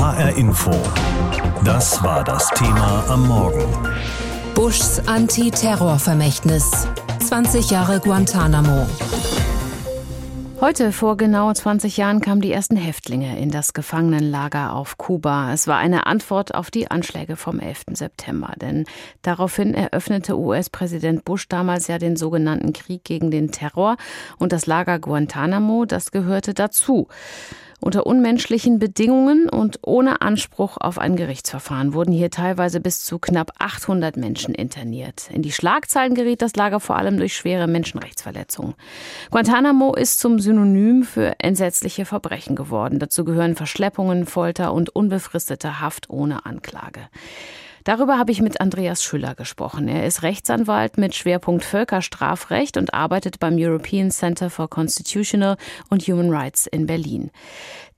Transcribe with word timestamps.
HR 0.00 0.34
Info. 0.38 0.70
Das 1.62 2.02
war 2.02 2.24
das 2.24 2.48
Thema 2.54 3.04
am 3.10 3.28
Morgen. 3.28 3.66
Bushs 4.54 4.98
Antiterrorvermächtnis. 5.06 6.88
20 7.18 7.70
Jahre 7.70 8.00
Guantanamo. 8.00 8.86
Heute 10.58 10.92
vor 10.92 11.18
genau 11.18 11.52
20 11.52 11.98
Jahren 11.98 12.22
kamen 12.22 12.40
die 12.40 12.50
ersten 12.50 12.76
Häftlinge 12.76 13.38
in 13.38 13.50
das 13.50 13.74
Gefangenenlager 13.74 14.74
auf 14.74 14.96
Kuba. 14.96 15.52
Es 15.52 15.66
war 15.66 15.76
eine 15.76 16.06
Antwort 16.06 16.54
auf 16.54 16.70
die 16.70 16.90
Anschläge 16.90 17.36
vom 17.36 17.60
11. 17.60 17.84
September. 17.92 18.54
Denn 18.56 18.86
daraufhin 19.20 19.74
eröffnete 19.74 20.38
US-Präsident 20.38 21.26
Bush 21.26 21.46
damals 21.46 21.88
ja 21.88 21.98
den 21.98 22.16
sogenannten 22.16 22.72
Krieg 22.72 23.04
gegen 23.04 23.30
den 23.30 23.52
Terror. 23.52 23.98
Und 24.38 24.52
das 24.52 24.64
Lager 24.64 24.98
Guantanamo, 24.98 25.84
das 25.84 26.10
gehörte 26.10 26.54
dazu. 26.54 27.08
Unter 27.82 28.06
unmenschlichen 28.06 28.78
Bedingungen 28.78 29.48
und 29.48 29.78
ohne 29.82 30.20
Anspruch 30.20 30.76
auf 30.78 30.98
ein 30.98 31.16
Gerichtsverfahren 31.16 31.94
wurden 31.94 32.12
hier 32.12 32.30
teilweise 32.30 32.78
bis 32.78 33.02
zu 33.04 33.18
knapp 33.18 33.52
800 33.58 34.18
Menschen 34.18 34.54
interniert. 34.54 35.30
In 35.30 35.40
die 35.40 35.50
Schlagzeilen 35.50 36.14
geriet 36.14 36.42
das 36.42 36.54
Lager 36.56 36.78
vor 36.78 36.96
allem 36.96 37.16
durch 37.16 37.34
schwere 37.34 37.66
Menschenrechtsverletzungen. 37.66 38.74
Guantanamo 39.30 39.94
ist 39.94 40.20
zum 40.20 40.40
Synonym 40.40 41.04
für 41.04 41.34
entsetzliche 41.38 42.04
Verbrechen 42.04 42.54
geworden. 42.54 42.98
Dazu 42.98 43.24
gehören 43.24 43.56
Verschleppungen, 43.56 44.26
Folter 44.26 44.74
und 44.74 44.90
unbefristete 44.90 45.80
Haft 45.80 46.10
ohne 46.10 46.44
Anklage. 46.44 47.08
Darüber 47.84 48.18
habe 48.18 48.30
ich 48.30 48.42
mit 48.42 48.60
Andreas 48.60 49.02
Schüller 49.02 49.34
gesprochen. 49.34 49.88
Er 49.88 50.06
ist 50.06 50.22
Rechtsanwalt 50.22 50.98
mit 50.98 51.14
Schwerpunkt 51.14 51.64
Völkerstrafrecht 51.64 52.76
und 52.76 52.92
arbeitet 52.92 53.40
beim 53.40 53.56
European 53.56 54.10
Center 54.10 54.50
for 54.50 54.68
Constitutional 54.68 55.56
and 55.88 56.02
Human 56.02 56.30
Rights 56.30 56.66
in 56.66 56.86
Berlin. 56.86 57.30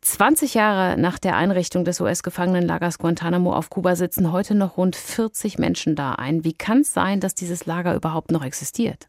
20 0.03 0.55
Jahre 0.55 1.01
nach 1.01 1.19
der 1.19 1.37
Einrichtung 1.37 1.85
des 1.85 2.01
US-Gefangenenlagers 2.01 2.99
Guantanamo 2.99 3.55
auf 3.55 3.71
Kuba 3.71 3.95
sitzen 3.95 4.33
heute 4.33 4.57
noch 4.57 4.77
rund 4.77 4.97
40 4.97 5.59
Menschen 5.59 5.95
da 5.95 6.13
ein. 6.13 6.45
Wie 6.45 6.55
kann 6.55 6.81
es 6.81 6.93
sein, 6.93 7.21
dass 7.21 7.35
dieses 7.35 7.67
Lager 7.67 7.95
überhaupt 7.95 8.33
noch 8.33 8.45
existiert? 8.45 9.07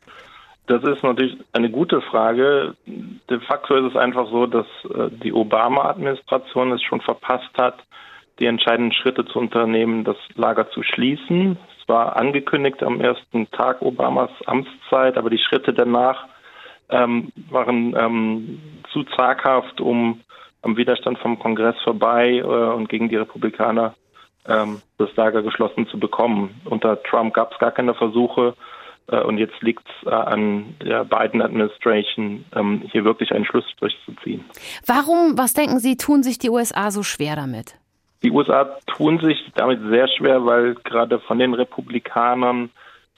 Das 0.67 0.81
ist 0.83 1.03
natürlich 1.03 1.37
eine 1.51 1.69
gute 1.69 2.01
Frage. 2.01 2.75
De 2.85 3.39
facto 3.41 3.75
ist 3.75 3.91
es 3.91 3.97
einfach 3.97 4.29
so, 4.29 4.45
dass 4.45 4.67
äh, 4.85 5.09
die 5.23 5.33
Obama-Administration 5.33 6.71
es 6.71 6.81
schon 6.83 7.01
verpasst 7.01 7.51
hat, 7.57 7.79
die 8.39 8.45
entscheidenden 8.45 8.93
Schritte 8.93 9.25
zu 9.25 9.39
unternehmen, 9.39 10.03
das 10.03 10.17
Lager 10.35 10.69
zu 10.71 10.83
schließen. 10.83 11.57
Es 11.79 11.87
war 11.87 12.15
angekündigt 12.15 12.81
am 12.83 13.01
ersten 13.01 13.49
Tag 13.51 13.81
Obamas 13.81 14.31
Amtszeit, 14.45 15.17
aber 15.17 15.29
die 15.29 15.37
Schritte 15.37 15.73
danach 15.73 16.27
ähm, 16.89 17.31
waren 17.49 17.95
ähm, 17.97 18.59
zu 18.91 19.03
zaghaft, 19.03 19.81
um 19.81 20.21
am 20.61 20.77
Widerstand 20.77 21.19
vom 21.19 21.37
Kongress 21.39 21.75
vorbei 21.83 22.37
äh, 22.37 22.41
und 22.41 22.89
gegen 22.89 23.09
die 23.09 23.17
Republikaner 23.17 23.95
ähm, 24.47 24.81
das 24.97 25.15
Lager 25.15 25.41
geschlossen 25.41 25.87
zu 25.87 25.99
bekommen. 25.99 26.61
Unter 26.65 27.01
Trump 27.03 27.33
gab 27.33 27.53
es 27.53 27.59
gar 27.59 27.71
keine 27.71 27.93
Versuche 27.93 28.55
äh, 29.07 29.21
und 29.21 29.37
jetzt 29.37 29.61
liegt 29.61 29.83
es 29.87 30.07
äh, 30.07 30.13
an 30.13 30.75
der 30.83 31.03
Biden-Administration, 31.05 32.45
ähm, 32.55 32.83
hier 32.91 33.03
wirklich 33.03 33.31
einen 33.33 33.45
Schluss 33.45 33.65
durchzuziehen. 33.79 34.43
Warum, 34.85 35.37
was 35.37 35.53
denken 35.53 35.79
Sie, 35.79 35.97
tun 35.97 36.23
sich 36.23 36.39
die 36.39 36.49
USA 36.49 36.91
so 36.91 37.03
schwer 37.03 37.35
damit? 37.35 37.75
Die 38.23 38.31
USA 38.31 38.77
tun 38.87 39.19
sich 39.19 39.51
damit 39.55 39.81
sehr 39.89 40.07
schwer, 40.07 40.45
weil 40.45 40.75
gerade 40.75 41.19
von 41.19 41.39
den 41.39 41.53
Republikanern 41.53 42.69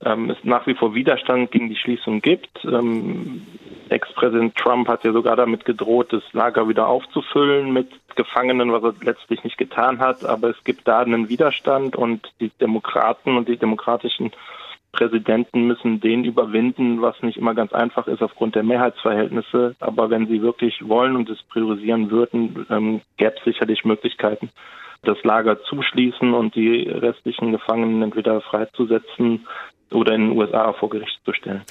ähm, 0.04 0.30
es 0.30 0.38
nach 0.44 0.66
wie 0.68 0.74
vor 0.74 0.96
Widerstand 0.96 1.52
gegen 1.52 1.70
die 1.70 1.76
Schließung 1.76 2.22
gibt. 2.22 2.66
Ähm, 2.66 3.46
Ex-Präsident 3.90 4.56
Trump 4.56 4.88
hat 4.88 5.04
ja 5.04 5.12
sogar 5.12 5.36
damit 5.36 5.64
gedroht, 5.64 6.12
das 6.12 6.24
Lager 6.34 6.68
wieder 6.68 6.88
aufzufüllen 6.88 7.72
mit 7.72 7.90
Gefangenen, 8.16 8.72
was 8.72 8.84
er 8.84 8.94
letztlich 9.02 9.44
nicht 9.44 9.58
getan 9.58 10.00
hat. 10.00 10.26
Aber 10.26 10.50
es 10.50 10.64
gibt 10.64 10.88
da 10.88 11.00
einen 11.00 11.30
Widerstand 11.30 11.96
und 11.96 12.32
die 12.40 12.50
Demokraten 12.60 13.38
und 13.38 13.48
die 13.48 13.58
demokratischen 13.58 14.32
Präsidenten 14.92 15.68
müssen 15.68 16.00
den 16.00 16.24
überwinden, 16.24 17.02
was 17.02 17.22
nicht 17.22 17.38
immer 17.38 17.54
ganz 17.54 17.74
einfach 17.74 18.08
ist 18.08 18.24
aufgrund 18.24 18.56
der 18.56 18.64
Mehrheitsverhältnisse. 18.64 19.76
Aber 19.80 20.10
wenn 20.10 20.28
sie 20.28 20.42
wirklich 20.42 20.88
wollen 20.88 21.16
und 21.16 21.30
es 21.30 21.44
priorisieren 21.44 22.10
würden, 22.10 22.66
ähm, 22.70 23.02
gäbe 23.18 23.36
es 23.38 23.44
sicherlich 23.44 23.86
Möglichkeiten, 23.86 24.50
das 25.06 25.24
Lager 25.24 25.62
zuschließen 25.64 26.34
und 26.34 26.56
die 26.56 26.82
restlichen 26.90 27.52
Gefangenen 27.52 28.02
entweder 28.02 28.42
freizusetzen 28.42 29.46
oder 29.92 30.14
in 30.14 30.30
den 30.30 30.38
USA 30.38 30.74
vor 30.74 30.90
Gericht 30.90 31.20
zu 31.24 31.34
stellen. 31.34 31.64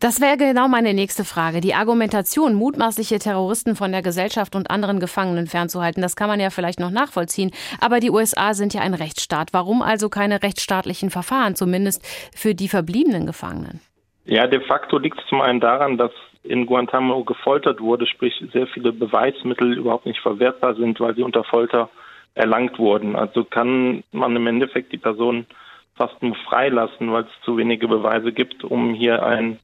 Das 0.00 0.20
wäre 0.20 0.36
genau 0.36 0.68
meine 0.68 0.94
nächste 0.94 1.24
Frage. 1.24 1.60
Die 1.60 1.74
Argumentation, 1.74 2.54
mutmaßliche 2.54 3.18
Terroristen 3.18 3.76
von 3.76 3.92
der 3.92 4.02
Gesellschaft 4.02 4.54
und 4.54 4.70
anderen 4.70 5.00
Gefangenen 5.00 5.46
fernzuhalten, 5.46 6.02
das 6.02 6.16
kann 6.16 6.28
man 6.28 6.40
ja 6.40 6.50
vielleicht 6.50 6.80
noch 6.80 6.90
nachvollziehen. 6.90 7.50
Aber 7.80 8.00
die 8.00 8.10
USA 8.10 8.54
sind 8.54 8.74
ja 8.74 8.82
ein 8.82 8.94
Rechtsstaat. 8.94 9.48
Warum 9.52 9.82
also 9.82 10.08
keine 10.08 10.42
rechtsstaatlichen 10.42 11.10
Verfahren, 11.10 11.56
zumindest 11.56 12.04
für 12.34 12.54
die 12.54 12.68
verbliebenen 12.68 13.26
Gefangenen? 13.26 13.80
Ja, 14.24 14.46
de 14.46 14.60
facto 14.60 14.98
liegt 14.98 15.18
es 15.18 15.26
zum 15.26 15.40
einen 15.40 15.60
daran, 15.60 15.98
dass 15.98 16.12
in 16.44 16.66
Guantanamo 16.66 17.24
gefoltert 17.24 17.80
wurde, 17.80 18.06
sprich 18.06 18.34
sehr 18.52 18.66
viele 18.68 18.92
Beweismittel 18.92 19.78
überhaupt 19.78 20.06
nicht 20.06 20.20
verwertbar 20.20 20.74
sind, 20.74 21.00
weil 21.00 21.14
sie 21.14 21.22
unter 21.22 21.44
Folter 21.44 21.88
erlangt 22.34 22.78
wurden. 22.78 23.16
Also 23.16 23.44
kann 23.44 24.04
man 24.12 24.36
im 24.36 24.46
Endeffekt 24.46 24.92
die 24.92 24.98
Person 24.98 25.46
fast 25.94 26.22
nur 26.22 26.34
freilassen, 26.34 27.12
weil 27.12 27.24
es 27.24 27.44
zu 27.44 27.56
wenige 27.56 27.88
Beweise 27.88 28.32
gibt, 28.32 28.64
um 28.64 28.94
hier 28.94 29.24
ein 29.24 29.58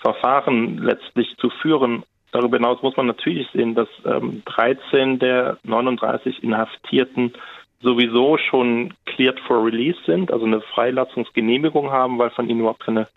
Verfahren 0.00 0.78
letztlich 0.78 1.36
zu 1.38 1.50
führen. 1.50 2.02
Darüber 2.32 2.58
hinaus 2.58 2.82
muss 2.82 2.96
man 2.96 3.06
natürlich 3.06 3.48
sehen, 3.52 3.74
dass 3.74 3.88
ähm, 4.04 4.42
13 4.44 5.18
der 5.18 5.58
39 5.62 6.42
Inhaftierten 6.42 7.32
sowieso 7.80 8.38
schon 8.38 8.94
cleared 9.06 9.40
for 9.40 9.64
release 9.64 9.98
sind, 10.04 10.32
also 10.32 10.44
eine 10.44 10.60
Freilassungsgenehmigung 10.60 11.90
haben, 11.90 12.18
weil 12.18 12.30
von 12.30 12.48
ihnen 12.48 12.60
überhaupt 12.60 12.84
keine 12.84 13.08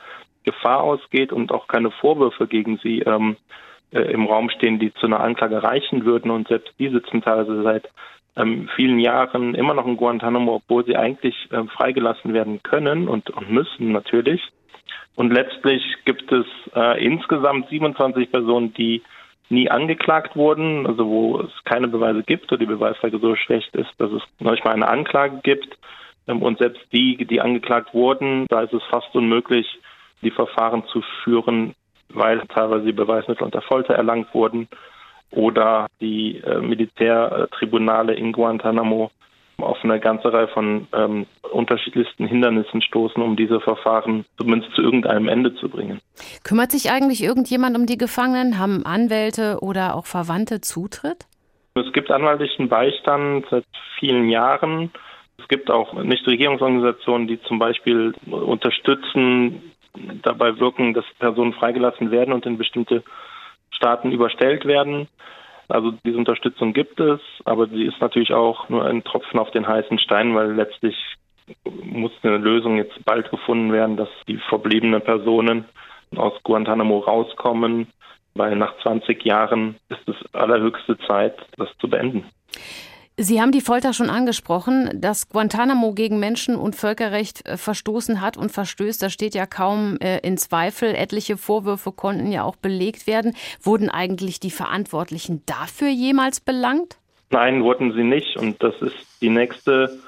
Gefahr 0.44 0.82
ausgeht 0.82 1.34
und 1.34 1.52
auch 1.52 1.68
keine 1.68 1.92
Vorwürfe 1.92 2.48
gegen 2.48 2.78
sie 2.78 3.00
ähm, 3.00 3.38
äh, 3.92 4.02
im 4.02 4.26
Raum 4.28 4.50
stehen, 4.50 4.80
die 4.80 4.94
zu 4.94 5.08
einer 5.08 5.20
Anklage 5.20 5.62
reichen 5.62 6.06
würden. 6.06 6.32
Und 6.32 6.48
selbst 6.48 6.74
die 6.80 6.90
sitzen 6.90 7.22
teilweise 7.22 7.64
seit 7.64 7.90
ähm, 8.36 8.70
vielen 8.76 9.00
Jahren 9.00 9.56
immer 9.56 9.74
noch 9.74 9.86
in 9.86 9.98
Guantanamo, 9.98 10.56
obwohl 10.56 10.86
sie 10.86 10.96
eigentlich 10.96 11.36
äh, 11.52 11.64
freigelassen 11.66 12.34
werden 12.34 12.64
können 12.64 13.08
und, 13.08 13.30
und 13.30 13.52
müssen 13.52 13.92
natürlich. 13.92 14.42
Und 15.16 15.34
letztlich 15.34 15.84
gibt 16.06 16.32
es 16.32 16.46
äh, 16.76 17.04
insgesamt 17.04 17.70
27 17.70 18.32
Personen, 18.32 18.74
die 18.74 19.02
nie 19.50 19.70
angeklagt 19.70 20.36
wurden, 20.36 20.88
also 20.88 21.06
wo 21.08 21.40
es 21.42 21.52
keine 21.66 21.90
Beweise 21.90 22.24
gibt 22.24 22.52
oder 22.52 22.60
die 22.60 22.66
Beweislage 22.66 23.20
so 23.20 23.36
schlecht 23.36 23.76
ist, 23.76 23.92
dass 23.98 24.12
es 24.12 24.22
manchmal 24.40 24.76
eine 24.76 24.88
Anklage 24.88 25.42
gibt. 25.44 25.78
Ähm, 26.28 26.42
und 26.42 26.60
selbst 26.60 26.82
die, 26.94 27.26
die 27.26 27.42
angeklagt 27.42 27.94
wurden, 27.94 28.46
da 28.48 28.62
ist 28.62 28.74
es 28.74 28.84
fast 28.90 29.14
unmöglich, 29.14 29.68
die 30.22 30.32
Verfahren 30.32 30.86
zu 30.88 31.02
führen, 31.24 31.74
weil 32.10 32.42
teilweise 32.48 32.86
die 32.86 32.94
Beweismittel 32.94 33.44
unter 33.44 33.62
Folter 33.62 33.96
erlangt 33.96 34.34
wurden 34.34 34.70
oder 35.32 35.88
die 36.00 36.38
äh, 36.38 36.60
Militärtribunale 36.60 38.14
in 38.14 38.32
Guantanamo 38.32 39.12
auf 39.58 39.78
eine 39.84 40.00
ganze 40.00 40.32
Reihe 40.32 40.48
von 40.48 40.88
ähm, 40.94 41.26
unterschiedlichsten 41.52 42.26
Hindernissen 42.26 42.82
stoßen, 42.82 43.22
um 43.22 43.36
diese 43.36 43.60
Verfahren 43.60 44.26
zumindest 44.38 44.74
zu 44.74 44.82
irgendeinem 44.82 45.28
Ende 45.28 45.54
zu 45.56 45.70
bringen. 45.70 46.00
Kümmert 46.44 46.72
sich 46.72 46.92
eigentlich 46.92 47.24
irgendjemand 47.24 47.78
um 47.78 47.86
die 47.86 47.98
Gefangenen? 47.98 48.58
Haben 48.58 48.86
Anwälte 48.86 49.60
oder 49.62 49.96
auch 49.96 50.06
Verwandte 50.06 50.62
Zutritt? 50.62 51.26
Es 51.76 51.92
gibt 51.94 52.12
anwaltlichen 52.12 52.68
Beistand 52.68 53.46
seit 53.50 53.66
vielen 54.00 54.30
Jahren. 54.30 54.92
Es 55.38 55.48
gibt 55.48 55.72
auch 55.72 55.94
Nichtregierungsorganisationen, 55.94 57.28
die 57.28 57.42
zum 57.44 57.60
Beispiel 57.60 58.14
unterstützen, 58.30 59.72
dabei 60.22 60.60
wirken, 60.60 60.94
dass 60.94 61.06
Personen 61.20 61.54
freigelassen 61.54 62.12
werden 62.12 62.34
und 62.34 62.46
in 62.46 62.58
bestimmte 62.58 63.04
Staaten 63.72 64.12
überstellt 64.12 64.66
werden. 64.66 65.08
Also 65.68 65.94
diese 66.04 66.18
Unterstützung 66.18 66.74
gibt 66.74 67.00
es, 67.00 67.22
aber 67.46 67.68
sie 67.68 67.86
ist 67.86 68.02
natürlich 68.02 68.34
auch 68.34 68.68
nur 68.70 68.86
ein 68.86 69.04
Tropfen 69.04 69.40
auf 69.40 69.52
den 69.52 69.68
heißen 69.68 70.00
Stein, 70.00 70.36
weil 70.36 70.54
letztlich 70.54 70.96
muss 71.66 72.12
eine 72.24 72.38
Lösung 72.38 72.78
jetzt 72.78 73.04
bald 73.06 73.30
gefunden 73.30 73.72
werden, 73.72 73.98
dass 73.98 74.10
die 74.28 74.38
verbliebenen 74.38 75.02
Personen 75.02 75.66
aus 76.16 76.34
Guantanamo 76.44 77.00
rauskommen, 77.00 77.88
weil 78.36 78.56
nach 78.56 78.78
20 78.84 79.24
Jahren 79.24 79.76
ist 79.90 80.08
es 80.08 80.16
allerhöchste 80.34 80.98
Zeit, 81.08 81.36
das 81.58 81.70
zu 81.80 81.90
beenden. 81.90 82.26
Sie 83.24 83.40
haben 83.40 83.52
die 83.52 83.62
Folter 83.62 83.94
schon 83.94 84.10
angesprochen, 84.10 84.90
dass 84.96 85.30
Guantanamo 85.30 85.94
gegen 85.94 86.20
Menschen- 86.20 86.56
und 86.56 86.76
Völkerrecht 86.76 87.48
äh, 87.48 87.56
verstoßen 87.56 88.20
hat 88.20 88.36
und 88.36 88.52
verstößt. 88.52 89.00
Das 89.00 89.14
steht 89.14 89.36
ja 89.36 89.46
kaum 89.46 89.98
äh, 90.00 90.18
in 90.20 90.40
Zweifel. 90.40 90.96
Etliche 90.96 91.38
Vorwürfe 91.38 91.92
konnten 91.92 92.32
ja 92.32 92.44
auch 92.44 92.56
belegt 92.56 93.06
werden. 93.06 93.36
Wurden 93.62 93.92
eigentlich 93.92 94.40
die 94.40 94.50
Verantwortlichen 94.50 95.44
dafür 95.46 95.90
jemals 95.90 96.40
belangt? 96.40 96.98
Nein, 97.30 97.64
wurden 97.64 97.94
sie 97.94 98.04
nicht. 98.04 98.38
Und 98.38 98.64
das 98.64 98.74
ist 98.82 98.96
die 99.22 99.30
nächste 99.30 100.00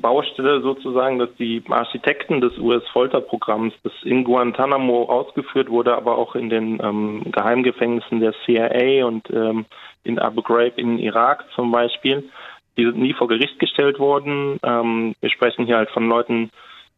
Baustelle 0.00 0.60
sozusagen, 0.60 1.18
dass 1.18 1.34
die 1.38 1.62
Architekten 1.68 2.40
des 2.40 2.56
US-Folterprogramms, 2.58 3.74
das 3.82 3.92
in 4.02 4.24
Guantanamo 4.24 5.04
ausgeführt 5.04 5.70
wurde, 5.70 5.96
aber 5.96 6.18
auch 6.18 6.34
in 6.34 6.48
den 6.50 6.80
ähm, 6.82 7.22
Geheimgefängnissen 7.30 8.20
der 8.20 8.34
CIA 8.44 9.06
und 9.06 9.28
ähm, 9.30 9.66
in 10.04 10.18
Abu 10.18 10.42
Ghraib 10.42 10.78
in 10.78 10.98
Irak 10.98 11.44
zum 11.54 11.70
Beispiel, 11.70 12.28
die 12.76 12.84
sind 12.84 12.98
nie 12.98 13.12
vor 13.12 13.28
Gericht 13.28 13.58
gestellt 13.58 13.98
worden. 13.98 14.58
Ähm, 14.62 15.14
wir 15.20 15.30
sprechen 15.30 15.66
hier 15.66 15.76
halt 15.76 15.90
von 15.90 16.08
Leuten 16.08 16.50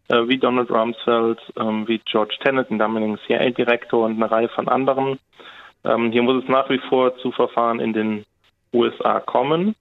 äh, 0.09 0.29
wie 0.29 0.39
Donald 0.39 0.71
Rumsfeld, 0.71 1.39
ähm, 1.59 1.87
wie 1.89 1.99
George 1.99 2.37
Tenet, 2.43 2.71
den 2.71 2.79
damaligen 2.79 3.19
CIA-Direktor 3.27 4.05
und 4.05 4.17
eine 4.17 4.31
Reihe 4.31 4.49
von 4.49 4.69
anderen. 4.69 5.19
Ähm, 5.85 6.13
hier 6.13 6.23
muss 6.23 6.43
es 6.43 6.49
nach 6.49 6.69
wie 6.71 6.81
vor 6.89 7.17
zu 7.19 7.31
Verfahren 7.33 7.81
in 7.81 7.93
den 7.93 8.25
USA 8.73 9.21
kommen. 9.21 9.75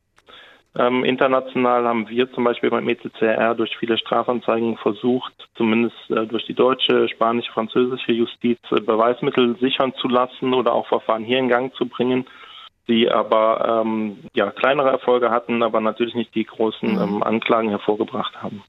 Ähm, 0.77 1.06
international 1.06 1.86
haben 1.86 2.10
wir 2.10 2.31
zum 2.33 2.44
Beispiel 2.44 2.69
beim 2.69 2.88
ECCR 2.89 3.56
durch 3.56 3.77
viele 3.77 3.98
Strafanzeigen 3.98 4.75
versucht, 4.77 5.33
zumindest 5.56 5.95
äh, 6.10 6.25
durch 6.27 6.45
die 6.45 6.54
deutsche, 6.54 7.07
spanische, 7.07 7.51
französische 7.54 8.12
Justiz 8.12 8.60
äh, 8.72 8.81
Beweismittel 8.81 9.57
sichern 9.60 9.94
zu 10.01 10.10
lassen 10.10 10.54
oder 10.54 10.74
auch 10.74 10.88
Verfahren 10.88 11.24
hier 11.24 11.39
in 11.39 11.48
Gang 11.48 11.74
zu 11.75 11.86
bringen, 11.86 12.27
die 12.89 13.10
aber 13.10 13.83
ähm, 13.86 14.18
ja 14.33 14.51
kleinere 14.51 14.89
Erfolge 14.89 15.31
hatten, 15.31 15.63
aber 15.63 15.80
natürlich 15.80 16.13
nicht 16.13 16.36
die 16.36 16.44
großen 16.44 16.92
mhm. 16.92 17.01
ähm, 17.01 17.24
Anklagen 17.24 17.69
hervorgebracht 17.69 18.42
haben. 18.42 18.62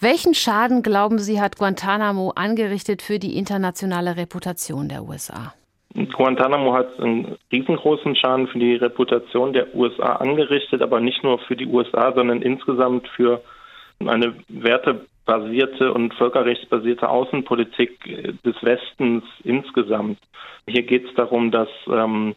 Welchen 0.00 0.34
Schaden 0.34 0.82
glauben 0.82 1.18
Sie 1.18 1.40
hat 1.40 1.56
Guantanamo 1.56 2.32
angerichtet 2.36 3.00
für 3.00 3.18
die 3.18 3.38
internationale 3.38 4.18
Reputation 4.18 4.90
der 4.90 5.02
USA? 5.04 5.54
Guantanamo 5.94 6.74
hat 6.74 7.00
einen 7.00 7.36
riesengroßen 7.50 8.14
Schaden 8.14 8.46
für 8.48 8.58
die 8.58 8.76
Reputation 8.76 9.52
der 9.52 9.74
USA 9.74 10.16
angerichtet, 10.16 10.82
aber 10.82 11.00
nicht 11.00 11.24
nur 11.24 11.38
für 11.38 11.56
die 11.56 11.66
USA, 11.66 12.12
sondern 12.12 12.42
insgesamt 12.42 13.08
für 13.08 13.42
eine 14.04 14.34
wertebasierte 14.48 15.92
und 15.92 16.14
völkerrechtsbasierte 16.14 17.08
Außenpolitik 17.08 18.42
des 18.44 18.54
Westens 18.62 19.24
insgesamt. 19.44 20.18
Hier 20.68 20.82
geht 20.82 21.08
es 21.08 21.14
darum, 21.14 21.50
dass 21.50 21.68
ähm, 21.90 22.34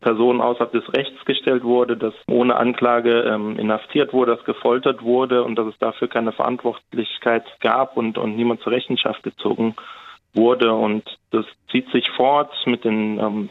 Personen 0.00 0.40
außerhalb 0.40 0.72
des 0.72 0.92
Rechts 0.94 1.24
gestellt 1.24 1.64
wurde, 1.64 1.96
dass 1.96 2.14
ohne 2.28 2.56
Anklage 2.56 3.22
ähm, 3.22 3.58
inhaftiert 3.58 4.12
wurde, 4.12 4.36
dass 4.36 4.44
gefoltert 4.44 5.02
wurde 5.02 5.42
und 5.42 5.56
dass 5.56 5.66
es 5.66 5.78
dafür 5.78 6.08
keine 6.08 6.32
Verantwortlichkeit 6.32 7.44
gab 7.60 7.96
und, 7.96 8.18
und 8.18 8.36
niemand 8.36 8.60
zur 8.60 8.72
Rechenschaft 8.72 9.22
gezogen 9.22 9.74
wurde. 9.76 9.99
Und 10.74 11.04
das 11.30 11.44
zieht 11.70 11.90
sich 11.90 12.08
fort 12.10 12.52
mit 12.66 12.84
dem 12.84 13.18
ähm, 13.18 13.48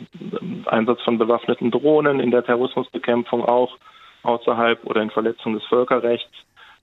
Einsatz 0.65 1.01
von 1.01 1.17
bewaffneten 1.17 1.71
Drohnen 1.71 2.19
in 2.19 2.31
der 2.31 2.43
Terrorismusbekämpfung 2.43 3.43
auch 3.43 3.77
außerhalb 4.23 4.85
oder 4.85 5.01
in 5.01 5.09
Verletzung 5.09 5.53
des 5.53 5.63
Völkerrechts. 5.65 6.33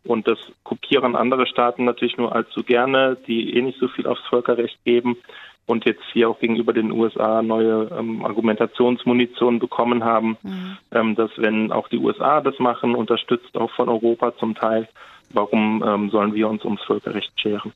Und 0.05 0.29
das 0.29 0.39
kopieren 0.63 1.17
andere 1.17 1.47
Staaten 1.47 1.85
natürlich 1.85 2.17
nur 2.17 2.35
allzu 2.35 2.63
gerne, 2.63 3.17
die 3.27 3.57
eh 3.57 3.63
nicht 3.63 3.79
so 3.81 3.89
viel 3.89 4.07
aufs 4.07 4.25
Völkerrecht 4.29 4.79
geben 4.85 5.17
und 5.67 5.85
jetzt 5.85 6.03
hier 6.13 6.31
auch 6.31 6.39
gegenüber 6.39 6.73
den 6.73 6.93
USA 6.93 7.43
neue 7.43 7.91
ähm, 7.99 8.25
Argumentationsmunition 8.25 9.59
bekommen 9.59 10.05
haben, 10.05 10.37
mhm. 10.43 10.77
ähm, 10.93 11.15
dass 11.17 11.31
wenn 11.37 11.73
auch 11.73 11.89
die 11.89 11.99
USA 11.99 12.41
das 12.41 12.59
machen, 12.61 12.95
unterstützt 12.95 13.57
auch 13.57 13.71
von 13.73 13.89
Europa 13.89 14.37
zum 14.37 14.55
Teil, 14.55 14.89
warum 15.31 15.83
ähm, 15.85 16.11
sollen 16.11 16.35
wir 16.35 16.49
uns 16.49 16.65
ums 16.65 16.83
Völkerrecht 16.85 17.33
scheren? 17.41 17.73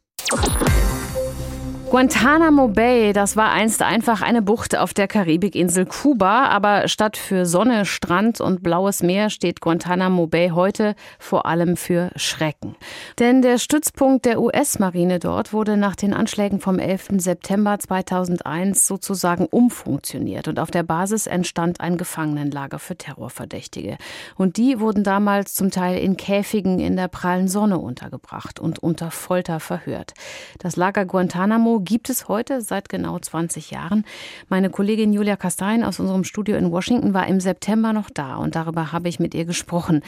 Guantanamo 1.90 2.68
Bay, 2.68 3.12
das 3.12 3.36
war 3.36 3.50
einst 3.50 3.82
einfach 3.82 4.22
eine 4.22 4.42
Bucht 4.42 4.76
auf 4.76 4.94
der 4.94 5.08
Karibikinsel 5.08 5.86
Kuba, 5.86 6.44
aber 6.44 6.86
statt 6.86 7.16
für 7.16 7.46
Sonne, 7.46 7.84
Strand 7.84 8.40
und 8.40 8.62
blaues 8.62 9.02
Meer 9.02 9.28
steht 9.28 9.60
Guantanamo 9.60 10.28
Bay 10.28 10.50
heute 10.50 10.94
vor 11.18 11.46
allem 11.46 11.76
für 11.76 12.12
Schrecken. 12.14 12.76
Denn 13.18 13.42
der 13.42 13.58
Stützpunkt 13.58 14.24
der 14.24 14.40
US-Marine 14.40 15.18
dort 15.18 15.52
wurde 15.52 15.76
nach 15.76 15.96
den 15.96 16.14
Anschlägen 16.14 16.60
vom 16.60 16.78
11. 16.78 17.08
September 17.16 17.76
2001 17.80 18.86
sozusagen 18.86 19.46
umfunktioniert 19.46 20.46
und 20.46 20.60
auf 20.60 20.70
der 20.70 20.84
Basis 20.84 21.26
entstand 21.26 21.80
ein 21.80 21.96
Gefangenenlager 21.96 22.78
für 22.78 22.94
Terrorverdächtige. 22.94 23.98
Und 24.36 24.58
die 24.58 24.78
wurden 24.78 25.02
damals 25.02 25.54
zum 25.54 25.72
Teil 25.72 25.98
in 25.98 26.16
Käfigen 26.16 26.78
in 26.78 26.94
der 26.94 27.08
prallen 27.08 27.48
Sonne 27.48 27.80
untergebracht 27.80 28.60
und 28.60 28.78
unter 28.78 29.10
Folter 29.10 29.58
verhört. 29.58 30.14
Das 30.60 30.76
Lager 30.76 31.04
Guantanamo 31.04 31.79
gibt 31.80 32.10
es 32.10 32.28
heute 32.28 32.60
seit 32.60 32.88
genau 32.88 33.18
20 33.18 33.70
Jahren. 33.70 34.04
Meine 34.48 34.70
Kollegin 34.70 35.12
Julia 35.12 35.36
Kastein 35.36 35.82
aus 35.84 36.00
unserem 36.00 36.24
Studio 36.24 36.56
in 36.56 36.70
Washington 36.70 37.14
war 37.14 37.26
im 37.26 37.40
September 37.40 37.92
noch 37.92 38.10
da 38.10 38.36
und 38.36 38.54
darüber 38.54 38.92
habe 38.92 39.08
ich 39.08 39.20
mit 39.20 39.34
ihr 39.34 39.44
gesprochen. 39.44 40.02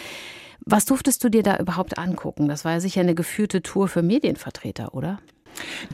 Was 0.64 0.84
durftest 0.84 1.24
du 1.24 1.28
dir 1.28 1.42
da 1.42 1.56
überhaupt 1.56 1.98
angucken? 1.98 2.48
Das 2.48 2.64
war 2.64 2.72
ja 2.72 2.80
sicher 2.80 3.00
eine 3.00 3.14
geführte 3.14 3.62
Tour 3.62 3.88
für 3.88 4.02
Medienvertreter, 4.02 4.94
oder? 4.94 5.18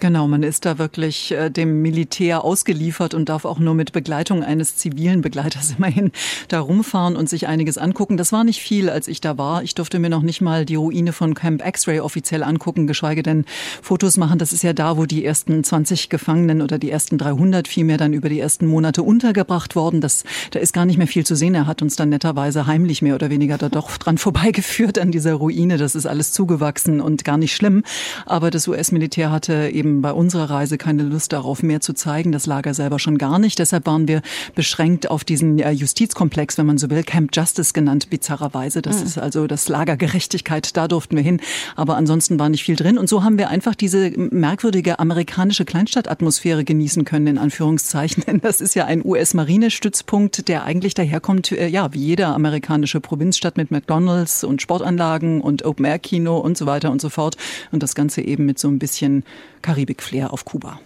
Genau, 0.00 0.28
man 0.28 0.43
ist 0.43 0.64
da 0.64 0.78
wirklich 0.78 1.32
äh, 1.32 1.50
dem 1.50 1.82
Militär 1.82 2.44
ausgeliefert 2.44 3.14
und 3.14 3.28
darf 3.28 3.44
auch 3.44 3.58
nur 3.58 3.75
mit 3.75 3.93
Begleitung 3.93 4.43
eines 4.44 4.76
zivilen 4.76 5.22
Begleiters 5.22 5.75
immerhin 5.78 6.12
da 6.49 6.60
rumfahren 6.60 7.16
und 7.16 7.28
sich 7.28 7.49
einiges 7.49 7.78
angucken. 7.78 8.16
Das 8.16 8.32
war 8.32 8.44
nicht 8.44 8.60
viel, 8.60 8.90
als 8.90 9.08
ich 9.08 9.20
da 9.20 9.38
war. 9.38 9.62
Ich 9.62 9.75
durfte 9.75 9.99
mir 9.99 10.10
noch 10.10 10.22
nicht 10.22 10.40
mal 10.40 10.64
die 10.64 10.76
Ruine 10.76 11.12
von 11.12 11.34
Camp 11.34 11.66
X-Ray 11.66 12.00
offiziell 12.00 12.43
angucken, 12.43 12.87
geschweige 12.87 13.22
denn 13.22 13.44
Fotos 13.82 14.16
machen. 14.16 14.38
Das 14.38 14.52
ist 14.52 14.62
ja 14.62 14.72
da, 14.72 14.96
wo 14.96 15.06
die 15.06 15.25
ersten 15.25 15.64
20 15.64 16.08
Gefangenen 16.08 16.62
oder 16.62 16.78
die 16.78 16.90
ersten 16.90 17.19
300 17.19 17.66
vielmehr 17.66 17.96
dann 17.96 18.12
über 18.12 18.28
die 18.28 18.40
ersten 18.40 18.66
Monate 18.66 19.02
untergebracht 19.02 19.75
worden. 19.75 20.00
Das, 20.00 20.25
da 20.52 20.61
ist 20.61 20.72
gar 20.72 20.87
nicht 20.87 20.99
mehr 20.99 21.06
viel 21.06 21.26
zu 21.26 21.34
sehen. 21.34 21.54
Er 21.54 21.66
hat 21.66 21.82
uns 21.82 21.96
dann 21.96 22.11
netterweise 22.11 22.66
heimlich 22.66 23.02
mehr 23.02 23.14
oder 23.14 23.31
weniger 23.31 23.58
da 23.58 23.69
doch 23.69 23.96
dran 23.96 24.19
vorbeigeführt 24.19 24.99
an 24.99 25.11
dieser 25.11 25.34
Ruine. 25.34 25.76
Das 25.76 25.94
ist 25.94 26.06
alles 26.06 26.32
zugewachsen 26.32 27.00
und 27.00 27.25
gar 27.25 27.38
nicht 27.38 27.54
schlimm. 27.54 27.82
Aber 28.26 28.50
das 28.50 28.69
US-Militär 28.69 29.31
hat 29.31 29.47
hatte 29.48 29.70
eben 29.70 30.02
bei 30.02 30.12
unserer 30.12 30.50
Reise 30.50 30.78
keine 30.78 31.02
Lust 31.02 31.32
darauf, 31.32 31.62
mehr 31.62 31.80
zu 31.80 31.94
zeigen. 31.94 32.32
Das 32.32 32.46
Lager 32.46 32.74
selber 32.74 32.98
schon 32.98 33.18
gar 33.18 33.38
nicht. 33.38 33.58
Deshalb 33.58 33.86
waren 33.86 34.06
wir 34.06 34.22
beschränkt 34.54 35.10
auf 35.10 35.24
diesen 35.24 35.58
äh, 35.58 35.70
Justizkomplex, 35.70 36.58
wenn 36.58 36.66
man 36.66 36.78
so 36.78 36.90
will, 36.90 37.02
Camp 37.02 37.30
Justice 37.34 37.72
genannt, 37.72 38.10
bizarrerweise. 38.10 38.82
Das 38.82 39.00
mhm. 39.00 39.06
ist 39.06 39.18
also 39.18 39.46
das 39.46 39.68
Lager 39.68 39.96
Gerechtigkeit. 39.96 40.76
Da 40.76 40.86
durften 40.86 41.16
wir 41.16 41.22
hin. 41.22 41.40
Aber 41.76 41.96
ansonsten 41.96 42.38
war 42.38 42.48
nicht 42.48 42.64
viel 42.64 42.76
drin. 42.76 42.98
Und 42.98 43.08
so 43.08 43.24
haben 43.24 43.38
wir 43.38 43.48
einfach 43.48 43.74
diese 43.74 44.10
merkwürdige 44.16 44.98
amerikanische 44.98 45.64
Kleinstadtatmosphäre 45.64 46.64
genießen 46.64 47.04
können, 47.04 47.26
in 47.26 47.38
Anführungszeichen. 47.38 48.24
Denn 48.26 48.40
das 48.40 48.60
ist 48.60 48.74
ja 48.74 48.84
ein 48.84 49.04
US-Marinestützpunkt, 49.04 50.48
der 50.48 50.64
eigentlich 50.64 50.94
daherkommt, 50.94 51.52
äh, 51.52 51.68
ja, 51.68 51.92
wie 51.94 52.00
jeder 52.00 52.34
amerikanische 52.34 53.00
Provinzstadt 53.00 53.56
mit 53.56 53.70
McDonalds 53.70 54.44
und 54.44 54.60
Sportanlagen 54.60 55.40
und 55.40 55.64
Open-Air-Kino 55.64 56.36
und 56.38 56.58
so 56.58 56.66
weiter 56.66 56.90
und 56.90 57.00
so 57.00 57.08
fort. 57.08 57.36
Und 57.72 57.82
das 57.82 57.94
Ganze 57.94 58.20
eben 58.20 58.44
mit 58.44 58.58
so 58.58 58.68
ein 58.68 58.78
bisschen 58.78 59.24
Karibik-Flair 59.62 60.32
auf 60.32 60.44
Kuba. 60.44 60.81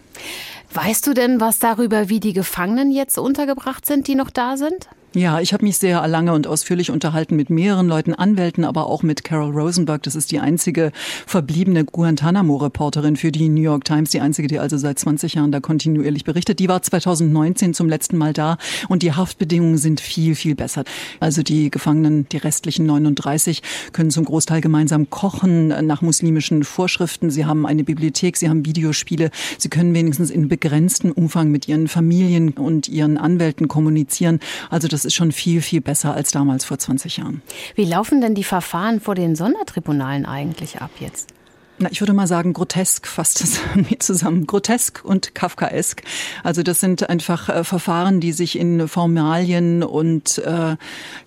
Weißt 0.72 1.06
du 1.06 1.14
denn 1.14 1.40
was 1.40 1.58
darüber, 1.58 2.08
wie 2.08 2.20
die 2.20 2.32
Gefangenen 2.32 2.90
jetzt 2.90 3.18
untergebracht 3.18 3.84
sind, 3.84 4.08
die 4.08 4.14
noch 4.14 4.30
da 4.30 4.56
sind? 4.56 4.88
Ja, 5.14 5.40
ich 5.40 5.52
habe 5.52 5.66
mich 5.66 5.76
sehr 5.76 6.08
lange 6.08 6.32
und 6.32 6.46
ausführlich 6.46 6.90
unterhalten 6.90 7.36
mit 7.36 7.50
mehreren 7.50 7.86
Leuten, 7.86 8.14
Anwälten, 8.14 8.64
aber 8.64 8.86
auch 8.86 9.02
mit 9.02 9.24
Carol 9.24 9.52
Rosenberg. 9.52 10.02
Das 10.04 10.14
ist 10.14 10.32
die 10.32 10.40
einzige 10.40 10.90
verbliebene 11.26 11.84
Guantanamo-Reporterin 11.84 13.16
für 13.16 13.30
die 13.30 13.50
New 13.50 13.60
York 13.60 13.84
Times, 13.84 14.08
die 14.08 14.20
einzige, 14.20 14.48
die 14.48 14.58
also 14.58 14.78
seit 14.78 14.98
20 14.98 15.34
Jahren 15.34 15.52
da 15.52 15.60
kontinuierlich 15.60 16.24
berichtet. 16.24 16.60
Die 16.60 16.68
war 16.68 16.80
2019 16.80 17.74
zum 17.74 17.90
letzten 17.90 18.16
Mal 18.16 18.32
da 18.32 18.56
und 18.88 19.02
die 19.02 19.12
Haftbedingungen 19.12 19.76
sind 19.76 20.00
viel, 20.00 20.34
viel 20.34 20.54
besser. 20.54 20.84
Also 21.20 21.42
die 21.42 21.70
Gefangenen, 21.70 22.26
die 22.30 22.38
restlichen 22.38 22.86
39, 22.86 23.60
können 23.92 24.10
zum 24.10 24.24
Großteil 24.24 24.62
gemeinsam 24.62 25.10
kochen 25.10 25.68
nach 25.86 26.00
muslimischen 26.00 26.64
Vorschriften. 26.64 27.30
Sie 27.30 27.44
haben 27.44 27.66
eine 27.66 27.84
Bibliothek, 27.84 28.38
sie 28.38 28.48
haben 28.48 28.64
Videospiele. 28.64 29.30
Sie 29.58 29.68
können 29.68 29.92
wenigstens 29.92 30.30
in 30.30 30.48
begrenztem 30.48 31.12
Umfang 31.12 31.50
mit 31.50 31.68
ihren 31.68 31.88
Familien 31.88 32.52
und 32.52 32.88
ihren 32.88 33.18
Anwälten 33.18 33.68
kommunizieren. 33.68 34.40
Also 34.70 34.88
das 34.88 35.01
das 35.02 35.06
ist 35.06 35.14
schon 35.14 35.32
viel, 35.32 35.60
viel 35.62 35.80
besser 35.80 36.14
als 36.14 36.30
damals 36.30 36.64
vor 36.64 36.78
20 36.78 37.16
Jahren. 37.16 37.42
Wie 37.74 37.84
laufen 37.84 38.20
denn 38.20 38.36
die 38.36 38.44
Verfahren 38.44 39.00
vor 39.00 39.16
den 39.16 39.34
Sondertribunalen 39.34 40.26
eigentlich 40.26 40.80
ab 40.80 40.92
jetzt? 41.00 41.34
Na, 41.82 41.90
ich 41.90 42.00
würde 42.00 42.12
mal 42.12 42.26
sagen, 42.26 42.52
grotesk 42.52 43.06
fasst 43.06 43.40
es 43.42 43.60
mit 43.74 44.02
zusammen. 44.02 44.46
Grotesk 44.46 45.04
und 45.04 45.34
Kafkaesk. 45.34 46.02
Also 46.42 46.62
das 46.62 46.80
sind 46.80 47.08
einfach 47.08 47.48
äh, 47.48 47.64
Verfahren, 47.64 48.20
die 48.20 48.32
sich 48.32 48.58
in 48.58 48.88
Formalien 48.88 49.82
und 49.82 50.38
äh, 50.38 50.76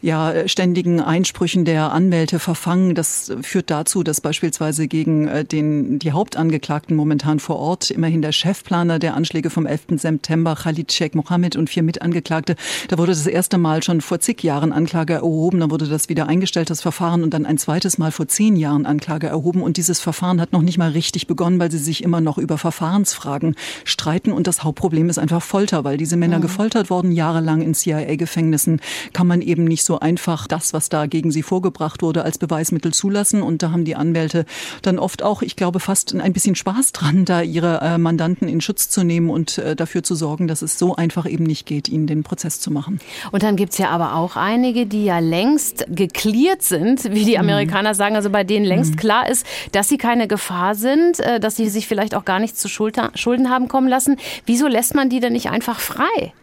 ja, 0.01 0.47
ständigen 0.47 1.01
Einsprüchen 1.01 1.65
der 1.65 1.91
Anwälte 1.91 2.39
verfangen. 2.39 2.95
Das 2.95 3.33
führt 3.41 3.69
dazu, 3.69 4.03
dass 4.03 4.21
beispielsweise 4.21 4.87
gegen 4.87 5.27
äh, 5.27 5.45
den, 5.45 5.99
die 5.99 6.11
Hauptangeklagten 6.11 6.95
momentan 6.95 7.39
vor 7.39 7.57
Ort, 7.57 7.91
immerhin 7.91 8.21
der 8.21 8.31
Chefplaner 8.31 8.99
der 8.99 9.13
Anschläge 9.13 9.49
vom 9.49 9.65
11. 9.65 9.97
September, 9.97 10.55
Khalid 10.55 10.91
Sheikh 10.91 11.17
Mohammed 11.17 11.55
und 11.55 11.69
vier 11.69 11.83
Mitangeklagte, 11.83 12.55
da 12.87 12.97
wurde 12.97 13.11
das 13.11 13.27
erste 13.27 13.57
Mal 13.57 13.83
schon 13.83 14.01
vor 14.01 14.19
zig 14.19 14.41
Jahren 14.43 14.71
Anklage 14.71 15.13
erhoben, 15.13 15.59
dann 15.59 15.71
wurde 15.71 15.87
das 15.87 16.09
wieder 16.09 16.27
eingestellt, 16.27 16.69
das 16.69 16.81
Verfahren, 16.81 17.23
und 17.23 17.33
dann 17.33 17.45
ein 17.45 17.57
zweites 17.57 17.97
Mal 17.97 18.11
vor 18.11 18.27
zehn 18.27 18.55
Jahren 18.55 18.85
Anklage 18.85 19.27
erhoben. 19.27 19.61
Und 19.61 19.77
dieses 19.77 19.99
Verfahren 19.99 20.15
Verfahren 20.15 20.41
hat 20.45 20.53
noch 20.53 20.61
nicht 20.61 20.77
mal 20.77 20.91
richtig 20.91 21.25
begonnen, 21.25 21.59
weil 21.59 21.71
sie 21.71 21.79
sich 21.79 22.03
immer 22.03 22.21
noch 22.21 22.37
über 22.37 22.59
Verfahrensfragen 22.59 23.55
streiten. 23.83 24.31
Und 24.31 24.45
das 24.45 24.63
Hauptproblem 24.63 25.09
ist 25.09 25.17
einfach 25.17 25.41
Folter, 25.41 25.83
weil 25.83 25.97
diese 25.97 26.17
Männer 26.17 26.37
mhm. 26.37 26.43
gefoltert 26.43 26.91
wurden 26.91 27.11
jahrelang 27.11 27.61
in 27.61 27.73
CIA-Gefängnissen, 27.73 28.79
kann 29.11 29.25
man 29.25 29.41
eben 29.41 29.63
nicht 29.63 29.83
so 29.83 29.99
einfach 29.99 30.47
das, 30.47 30.71
was 30.71 30.89
da 30.89 31.07
gegen 31.07 31.31
sie 31.31 31.41
vorgebracht 31.41 32.03
wurde, 32.03 32.23
als 32.23 32.37
Beweismittel 32.37 32.93
zulassen. 32.93 33.41
Und 33.41 33.63
da 33.63 33.71
haben 33.71 33.85
die 33.85 33.95
Anwälte 33.95 34.45
dann 34.83 34.99
oft 34.99 35.23
auch, 35.23 35.41
ich 35.41 35.55
glaube, 35.55 35.79
fast 35.79 36.13
ein 36.13 36.33
bisschen 36.33 36.53
Spaß 36.53 36.91
dran, 36.91 37.25
da 37.25 37.41
ihre 37.41 37.81
äh, 37.81 37.97
Mandanten 37.97 38.47
in 38.47 38.61
Schutz 38.61 38.89
zu 38.89 39.03
nehmen 39.03 39.31
und 39.31 39.57
äh, 39.57 39.75
dafür 39.75 40.03
zu 40.03 40.13
sorgen, 40.13 40.47
dass 40.47 40.61
es 40.61 40.77
so 40.77 40.95
einfach 40.95 41.27
eben 41.27 41.45
nicht 41.45 41.65
geht, 41.65 41.89
ihnen 41.89 42.05
den 42.05 42.21
Prozess 42.21 42.59
zu 42.59 42.69
machen. 42.69 42.99
Und 43.31 43.41
dann 43.41 43.55
gibt 43.55 43.71
es 43.71 43.79
ja 43.79 43.89
aber 43.89 44.13
auch 44.13 44.35
einige, 44.35 44.85
die 44.85 45.05
ja 45.05 45.17
längst 45.17 45.87
geklärt 45.89 46.61
sind, 46.61 47.03
wie 47.05 47.25
die 47.25 47.33
mhm. 47.33 47.45
Amerikaner 47.45 47.93
mhm. 47.93 47.95
sagen, 47.95 48.15
also 48.15 48.29
bei 48.29 48.43
denen 48.43 48.65
längst 48.65 48.91
mhm. 48.91 48.97
klar 48.97 49.27
ist, 49.27 49.43
dass 49.71 49.87
sie 49.87 49.97
keine 49.97 50.27
Gefahr 50.35 50.75
sind, 50.75 51.21
äh, 51.21 51.39
dass 51.39 51.55
sie 51.55 51.69
sich 51.69 51.87
vielleicht 51.87 52.13
auch 52.13 52.25
gar 52.25 52.39
nichts 52.39 52.59
zu 52.59 52.67
Schulden 52.67 53.49
haben 53.49 53.69
kommen 53.69 53.87
lassen. 53.87 54.17
Wieso 54.45 54.67
lässt 54.67 54.93
man 54.93 55.09
die 55.09 55.21
denn 55.21 55.31
nicht 55.31 55.49
einfach 55.49 55.79
frei? 55.79 56.33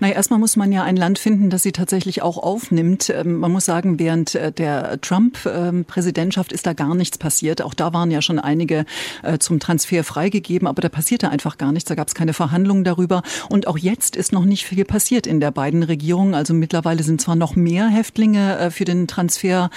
Naja, 0.00 0.14
erstmal 0.14 0.38
muss 0.38 0.56
man 0.56 0.72
ja 0.72 0.82
ein 0.82 0.96
Land 0.96 1.18
finden, 1.18 1.50
das 1.50 1.62
sie 1.62 1.72
tatsächlich 1.72 2.22
auch 2.22 2.38
aufnimmt. 2.38 3.10
Ähm, 3.10 3.38
man 3.38 3.52
muss 3.52 3.64
sagen, 3.64 3.98
während 3.98 4.34
äh, 4.34 4.52
der 4.52 5.00
Trump-Präsidentschaft 5.00 6.52
ist 6.52 6.66
da 6.66 6.72
gar 6.72 6.94
nichts 6.94 7.18
passiert. 7.18 7.62
Auch 7.62 7.74
da 7.74 7.92
waren 7.92 8.10
ja 8.10 8.22
schon 8.22 8.38
einige 8.38 8.84
äh, 9.22 9.38
zum 9.38 9.60
Transfer 9.60 10.04
freigegeben, 10.04 10.68
aber 10.68 10.82
da 10.82 10.88
passierte 10.88 11.30
einfach 11.30 11.58
gar 11.58 11.72
nichts. 11.72 11.88
Da 11.88 11.94
gab 11.94 12.08
es 12.08 12.14
keine 12.14 12.32
Verhandlungen 12.32 12.84
darüber. 12.84 13.22
Und 13.48 13.66
auch 13.66 13.78
jetzt 13.78 14.16
ist 14.16 14.32
noch 14.32 14.44
nicht 14.44 14.64
viel 14.64 14.84
passiert 14.84 15.26
in 15.26 15.40
der 15.40 15.50
beiden 15.50 15.82
Regierungen. 15.82 16.34
Also 16.34 16.54
mittlerweile 16.54 17.02
sind 17.02 17.20
zwar 17.20 17.36
noch 17.36 17.56
mehr 17.56 17.88
Häftlinge 17.88 18.58
äh, 18.58 18.70
für 18.70 18.84
den 18.84 19.06
Transfer 19.06 19.70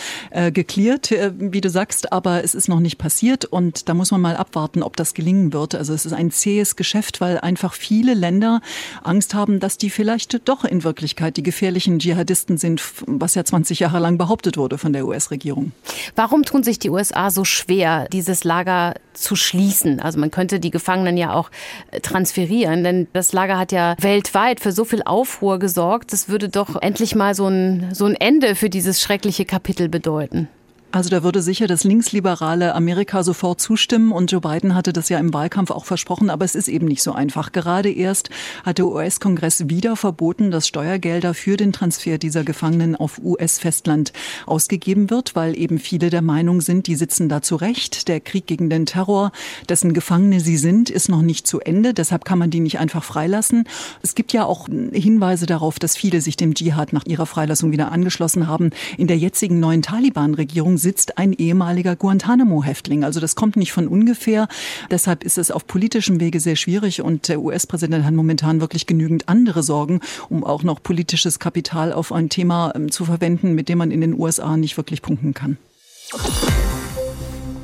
geklärt, 0.54 1.14
wie 1.38 1.62
du 1.62 1.70
sagst, 1.70 2.12
aber 2.12 2.44
es 2.44 2.56
ist 2.56 2.68
noch 2.68 2.80
nicht 2.80 2.98
passiert. 2.98 3.46
Und 3.46 3.90
da 3.90 3.94
muss 3.94 4.12
man 4.12 4.22
mal 4.22 4.36
abwarten, 4.36 4.84
ob 4.84 4.96
das 4.96 5.14
gelingen 5.14 5.54
wird. 5.54 5.76
Also 5.76 5.94
es 5.94 6.06
ist 6.06 6.14
ein 6.14 6.32
zähes 6.32 6.76
Geschäft, 6.76 7.22
weil 7.22 7.40
einfach 7.40 7.74
viele 7.74 8.14
Länder 8.14 8.62
Angst 9.04 9.34
haben, 9.34 9.60
dass 9.60 9.77
die 9.82 9.90
vielleicht 9.90 10.48
doch 10.48 10.64
in 10.64 10.84
Wirklichkeit 10.84 11.38
die 11.38 11.44
gefährlichen 11.44 12.00
Dschihadisten 12.00 12.58
sind, 12.58 12.82
was 13.06 13.36
ja 13.36 13.44
20 13.44 13.80
Jahre 13.80 14.00
lang 14.00 14.18
behauptet 14.18 14.58
wurde 14.58 14.78
von 14.78 14.94
der 14.94 15.06
US-Regierung. 15.06 15.72
Warum 16.16 16.44
tun 16.44 16.64
sich 16.64 16.80
die 16.80 16.90
USA 16.90 17.32
so 17.32 17.46
schwer, 17.46 18.08
dieses 18.12 18.44
Lager 18.44 18.96
zu 19.14 19.36
schließen? 19.36 20.00
Also 20.00 20.20
man 20.20 20.32
könnte 20.32 20.60
die 20.60 20.72
Gefangenen 20.72 21.18
ja 21.18 21.34
auch 21.34 21.50
äh, 21.92 22.00
transferieren, 22.00 22.84
denn 22.84 23.08
das 23.14 23.34
Lager 23.34 23.58
hat 23.58 23.72
ja 23.72 23.96
weltweit 24.00 24.60
für 24.60 24.72
so 24.72 24.86
viel 24.86 25.04
Aufruhr 25.04 25.60
gesorgt. 25.60 26.14
Das 26.14 26.30
würde 26.30 26.50
doch 26.50 26.82
endlich 26.82 27.16
mal 27.16 27.36
so 27.36 27.48
ein, 27.48 27.94
so 27.94 28.06
ein 28.06 28.16
Ende 28.16 28.56
für 28.56 28.70
dieses 28.70 29.02
schreckliche 29.02 29.46
Kapitel 29.46 29.90
bedeuten. 29.90 30.48
Also 30.90 31.10
da 31.10 31.22
würde 31.22 31.42
sicher 31.42 31.68
das 31.68 31.84
linksliberale 31.84 32.74
Amerika 32.74 33.22
sofort 33.22 33.60
zustimmen 33.60 34.14
und 34.14 34.32
Joe 34.32 34.40
Biden 34.40 34.74
hatte 34.74 34.94
das 34.94 35.10
ja 35.10 35.20
im 35.20 35.34
Wahlkampf 35.34 35.70
auch 35.70 35.84
versprochen, 35.84 36.30
aber 36.30 36.46
es 36.46 36.56
ist 36.56 36.70
eben 36.70 36.88
nicht 36.88 37.04
so 37.04 37.12
einfach. 37.12 37.52
Gerade 37.52 37.92
erst 37.92 38.30
hat 38.64 38.78
der 38.78 38.88
US-Kongress 38.88 39.68
wieder 39.68 39.98
verboten, 39.98 40.50
dass 40.50 40.66
Steuergelder 40.66 41.34
für 41.34 41.58
den 41.58 41.74
Transfer 41.74 42.18
dieser 42.18 42.46
Gefangenen 42.46 42.96
auf 42.96 43.20
US-Festland 43.22 44.14
ausgegeben 44.46 45.10
wird, 45.10 45.36
weil 45.36 45.60
eben 45.60 45.78
viele 45.78 46.10
der 46.10 46.22
Meinung 46.22 46.62
sind, 46.62 46.88
die 46.88 46.96
sitzen 46.96 47.28
da 47.28 47.42
zurecht. 47.42 48.08
Der 48.08 48.22
Krieg 48.22 48.48
gegen 48.48 48.70
den 48.70 48.86
Terror, 48.86 49.34
dessen 49.68 49.94
Gefangene 49.94 50.40
sie 50.40 50.58
sind, 50.58 50.90
ist 50.90 51.10
noch 51.10 51.22
nicht 51.22 51.48
zu 51.48 51.60
Ende. 51.60 51.94
Deshalb 51.94 52.24
kann 52.24 52.40
man 52.40 52.50
die 52.50 52.62
nicht 52.62 52.80
einfach 52.80 53.04
freilassen. 53.04 53.66
Es 54.04 54.16
gibt 54.16 54.32
ja 54.32 54.46
auch 54.46 54.68
Hinweise 54.70 55.48
darauf, 55.48 55.80
dass 55.80 55.98
viele 55.98 56.22
sich 56.22 56.38
dem 56.38 56.54
Dschihad 56.54 56.94
nach 56.94 57.06
ihrer 57.06 57.26
Freilassung 57.26 57.74
wieder 57.74 57.92
angeschlossen 57.92 58.48
haben. 58.48 58.70
In 58.98 59.08
der 59.08 59.18
jetzigen 59.18 59.60
neuen 59.60 59.82
Taliban-Regierung 59.82 60.77
sitzt 60.78 61.18
ein 61.18 61.34
ehemaliger 61.34 61.96
Guantanamo-Häftling. 61.96 63.04
Also 63.04 63.20
das 63.20 63.36
kommt 63.36 63.56
nicht 63.56 63.72
von 63.72 63.88
ungefähr. 63.88 64.48
Deshalb 64.90 65.24
ist 65.24 65.38
es 65.38 65.52
auf 65.52 65.68
politischem 65.68 66.20
Wege 66.20 66.40
sehr 66.40 66.56
schwierig 66.56 67.02
und 67.02 67.28
der 67.28 67.42
US-Präsident 67.42 68.06
hat 68.06 68.14
momentan 68.14 68.62
wirklich 68.62 68.86
genügend 68.86 69.30
andere 69.30 69.64
Sorgen, 69.64 70.02
um 70.30 70.44
auch 70.44 70.64
noch 70.64 70.82
politisches 70.82 71.40
Kapital 71.40 71.94
auf 71.94 72.12
ein 72.12 72.30
Thema 72.30 72.72
ähm, 72.76 72.92
zu 72.92 73.06
verwenden, 73.06 73.54
mit 73.54 73.70
dem 73.70 73.78
man 73.78 73.92
in 73.92 74.02
den 74.02 74.20
USA 74.20 74.58
nicht 74.58 74.78
wirklich 74.78 75.02
punkten 75.02 75.34
kann. 75.34 75.58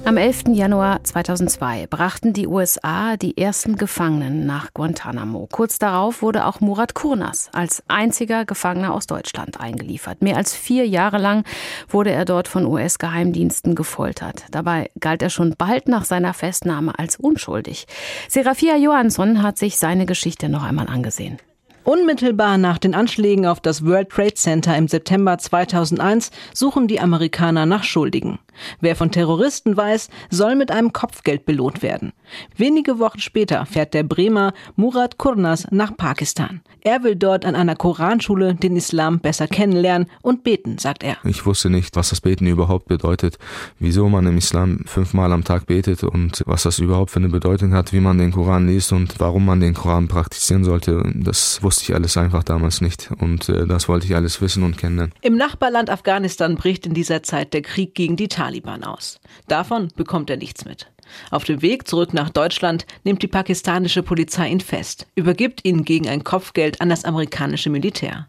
Am 0.06 0.18
11. 0.18 0.50
Januar 0.50 1.02
2002 1.02 1.88
brachten 1.88 2.34
die 2.34 2.46
USA 2.46 3.16
die 3.16 3.38
ersten 3.38 3.78
Gefangenen 3.78 4.46
nach 4.46 4.74
Guantanamo. 4.74 5.48
Kurz 5.50 5.80
darauf 5.80 6.22
wurde 6.22 6.46
auch 6.46 6.60
Murat 6.60 6.94
Kurnas 6.94 7.50
als 7.54 7.84
einziger 7.88 8.44
Gefangener 8.44 8.94
aus 8.94 9.08
Deutschland 9.08 9.62
eingeliefert. 9.62 10.22
Mehr 10.22 10.36
als 10.36 10.54
vier 10.54 10.86
Jahre 10.86 11.20
lang 11.20 11.46
wurde 11.88 12.12
er 12.12 12.26
dort 12.26 12.50
von 12.50 12.66
US-Geheimdiensten 12.66 13.76
gefoltert. 13.76 14.44
Dabei 14.52 14.92
galt 15.00 15.22
er 15.22 15.30
schon 15.30 15.56
bald 15.58 15.88
nach 15.88 16.04
seiner 16.04 16.34
Festnahme 16.34 17.00
als 17.00 17.16
unschuldig. 17.16 17.88
Serafia 18.28 18.76
Johansson 18.76 19.42
hat 19.42 19.58
sich 19.58 19.78
seine 19.78 20.06
Geschichte 20.06 20.50
noch 20.50 20.64
einmal 20.64 20.88
angesehen. 20.88 21.38
Unmittelbar 21.86 22.58
nach 22.58 22.78
den 22.78 22.96
Anschlägen 22.96 23.46
auf 23.46 23.60
das 23.60 23.86
World 23.86 24.10
Trade 24.10 24.36
Center 24.36 24.78
im 24.78 24.88
September 24.88 25.38
2001 25.38 26.32
suchen 26.54 26.88
die 26.88 27.02
Amerikaner 27.02 27.66
nach 27.66 27.84
Schuldigen. 27.84 28.40
Wer 28.80 28.96
von 28.96 29.12
Terroristen 29.12 29.76
weiß, 29.76 30.10
soll 30.30 30.56
mit 30.56 30.72
einem 30.72 30.94
Kopfgeld 30.94 31.46
belohnt 31.46 31.82
werden. 31.82 32.14
Wenige 32.56 33.00
Wochen 33.00 33.20
später 33.20 33.66
fährt 33.66 33.94
der 33.94 34.04
Bremer 34.04 34.54
Murat 34.76 35.18
Kurnas 35.18 35.68
nach 35.72 35.98
Pakistan. 35.98 36.62
Er 36.82 37.04
will 37.04 37.16
dort 37.16 37.46
an 37.46 37.56
einer 37.56 37.76
Koranschule 37.76 38.56
den 38.56 38.76
Islam 38.76 39.20
besser 39.20 39.48
kennenlernen 39.48 40.08
und 40.22 40.44
beten, 40.44 40.78
sagt 40.78 41.04
er. 41.04 41.18
Ich 41.24 41.46
wusste 41.46 41.70
nicht, 41.70 41.96
was 41.96 42.10
das 42.10 42.22
Beten 42.22 42.46
überhaupt 42.46 42.88
bedeutet, 42.88 43.38
wieso 43.80 44.08
man 44.08 44.28
im 44.28 44.38
Islam 44.38 44.82
fünfmal 44.86 45.32
am 45.32 45.44
Tag 45.44 45.66
betet 45.66 46.04
und 46.04 46.44
was 46.46 46.64
das 46.64 46.80
überhaupt 46.80 47.12
für 47.12 47.20
eine 47.20 47.30
Bedeutung 47.30 47.74
hat, 47.74 47.92
wie 47.92 48.00
man 48.00 48.18
den 48.18 48.32
Koran 48.32 48.68
liest 48.68 48.94
und 48.94 49.20
warum 49.20 49.46
man 49.46 49.60
den 49.60 49.74
Koran 49.74 50.08
praktizieren 50.08 50.64
sollte. 50.64 51.04
Das 51.16 51.64
wusste 51.64 51.73
ich 51.82 51.94
alles 51.94 52.18
einfach 52.18 52.44
damals 52.44 52.82
nicht 52.82 53.10
und 53.20 53.50
äh, 53.50 53.66
das 53.66 53.88
wollte 53.88 54.06
ich 54.06 54.16
alles 54.16 54.42
wissen 54.42 54.64
und 54.64 54.78
kennen. 54.78 55.14
Im 55.22 55.36
Nachbarland 55.36 55.90
Afghanistan 55.90 56.56
bricht 56.56 56.86
in 56.86 56.94
dieser 56.94 57.24
Zeit 57.24 57.54
der 57.54 57.62
Krieg 57.62 57.96
gegen 57.96 58.16
die 58.16 58.28
Taliban 58.28 58.84
aus. 58.84 59.20
Davon 59.48 59.90
bekommt 59.96 60.30
er 60.30 60.38
nichts 60.38 60.66
mit. 60.66 60.88
Auf 61.32 61.44
dem 61.44 61.62
Weg 61.62 61.88
zurück 61.88 62.14
nach 62.14 62.30
Deutschland 62.30 62.86
nimmt 63.04 63.22
die 63.22 63.28
pakistanische 63.28 64.04
Polizei 64.04 64.50
ihn 64.50 64.62
fest, 64.62 65.08
übergibt 65.16 65.66
ihn 65.66 65.84
gegen 65.84 66.08
ein 66.08 66.24
Kopfgeld 66.24 66.82
an 66.82 66.90
das 66.90 67.06
amerikanische 67.06 67.70
Militär. 67.70 68.28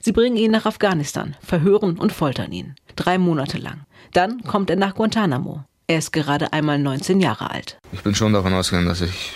Sie 0.00 0.12
bringen 0.12 0.36
ihn 0.36 0.50
nach 0.50 0.66
Afghanistan, 0.66 1.36
verhören 1.40 1.98
und 1.98 2.12
foltern 2.12 2.52
ihn. 2.52 2.74
Drei 2.94 3.18
Monate 3.18 3.58
lang. 3.58 3.82
Dann 4.12 4.42
kommt 4.42 4.70
er 4.70 4.76
nach 4.76 4.94
Guantanamo. 4.94 5.64
Er 5.86 5.98
ist 5.98 6.12
gerade 6.12 6.52
einmal 6.52 6.78
19 6.78 7.20
Jahre 7.20 7.50
alt. 7.50 7.78
Ich 7.92 8.02
bin 8.02 8.14
schon 8.14 8.32
davon 8.32 8.54
ausgegangen, 8.54 8.88
dass 8.88 9.00
ich, 9.00 9.32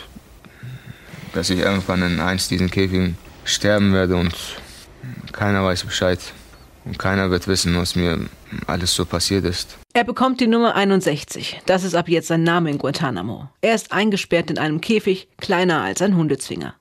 dass 1.32 1.50
ich 1.50 1.60
irgendwann 1.60 2.02
in 2.02 2.20
eins 2.20 2.48
diesen 2.48 2.70
Käfigen 2.70 3.16
sterben 3.44 3.92
werde 3.92 4.16
und 4.16 4.34
keiner 5.32 5.64
weiß 5.64 5.84
Bescheid. 5.84 6.18
Und 6.84 6.98
keiner 6.98 7.30
wird 7.30 7.46
wissen, 7.46 7.76
was 7.76 7.94
mir 7.94 8.18
alles 8.66 8.94
so 8.94 9.04
passiert 9.04 9.44
ist. 9.44 9.76
Er 9.92 10.04
bekommt 10.04 10.40
die 10.40 10.46
Nummer 10.46 10.74
61. 10.74 11.60
Das 11.66 11.84
ist 11.84 11.94
ab 11.94 12.08
jetzt 12.08 12.28
sein 12.28 12.42
Name 12.42 12.70
in 12.70 12.78
Guantanamo. 12.78 13.48
Er 13.60 13.74
ist 13.74 13.92
eingesperrt 13.92 14.50
in 14.50 14.58
einem 14.58 14.80
Käfig, 14.80 15.28
kleiner 15.36 15.82
als 15.82 16.00
ein 16.00 16.16
Hundezwinger. 16.16 16.74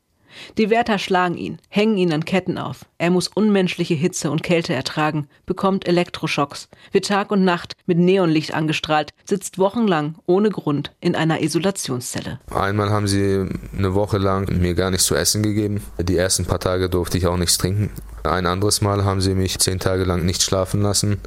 Die 0.57 0.69
Wärter 0.69 1.00
schlagen 1.00 1.36
ihn, 1.36 1.59
hängen 1.69 1.98
ihn 1.98 2.13
an 2.13 2.25
Ketten 2.25 2.57
auf. 2.57 2.86
Er 2.98 3.09
muss 3.09 3.27
unmenschliche 3.27 3.93
Hitze 3.93 4.31
und 4.31 4.43
Kälte 4.43 4.74
ertragen, 4.74 5.27
bekommt 5.45 5.88
Elektroschocks, 5.88 6.69
wird 6.91 7.07
Tag 7.07 7.31
und 7.31 7.43
Nacht 7.43 7.74
mit 7.86 7.98
Neonlicht 7.98 8.53
angestrahlt, 8.53 9.12
sitzt 9.25 9.57
wochenlang 9.57 10.15
ohne 10.25 10.50
Grund 10.50 10.91
in 11.00 11.15
einer 11.15 11.41
Isolationszelle. 11.41 12.39
Einmal 12.51 12.89
haben 12.89 13.07
sie 13.07 13.48
eine 13.77 13.93
Woche 13.93 14.17
lang 14.17 14.59
mir 14.59 14.74
gar 14.74 14.91
nichts 14.91 15.05
zu 15.05 15.15
essen 15.15 15.43
gegeben. 15.43 15.83
Die 16.00 16.17
ersten 16.17 16.45
paar 16.45 16.59
Tage 16.59 16.89
durfte 16.89 17.17
ich 17.17 17.27
auch 17.27 17.38
nichts 17.38 17.57
trinken. 17.57 17.91
Ein 18.24 18.45
anderes 18.45 18.81
Mal 18.81 19.05
haben 19.05 19.21
sie 19.21 19.33
mich 19.33 19.59
zehn 19.59 19.79
Tage 19.79 20.03
lang 20.03 20.25
nicht 20.25 20.43
schlafen 20.43 20.81
lassen. 20.81 21.19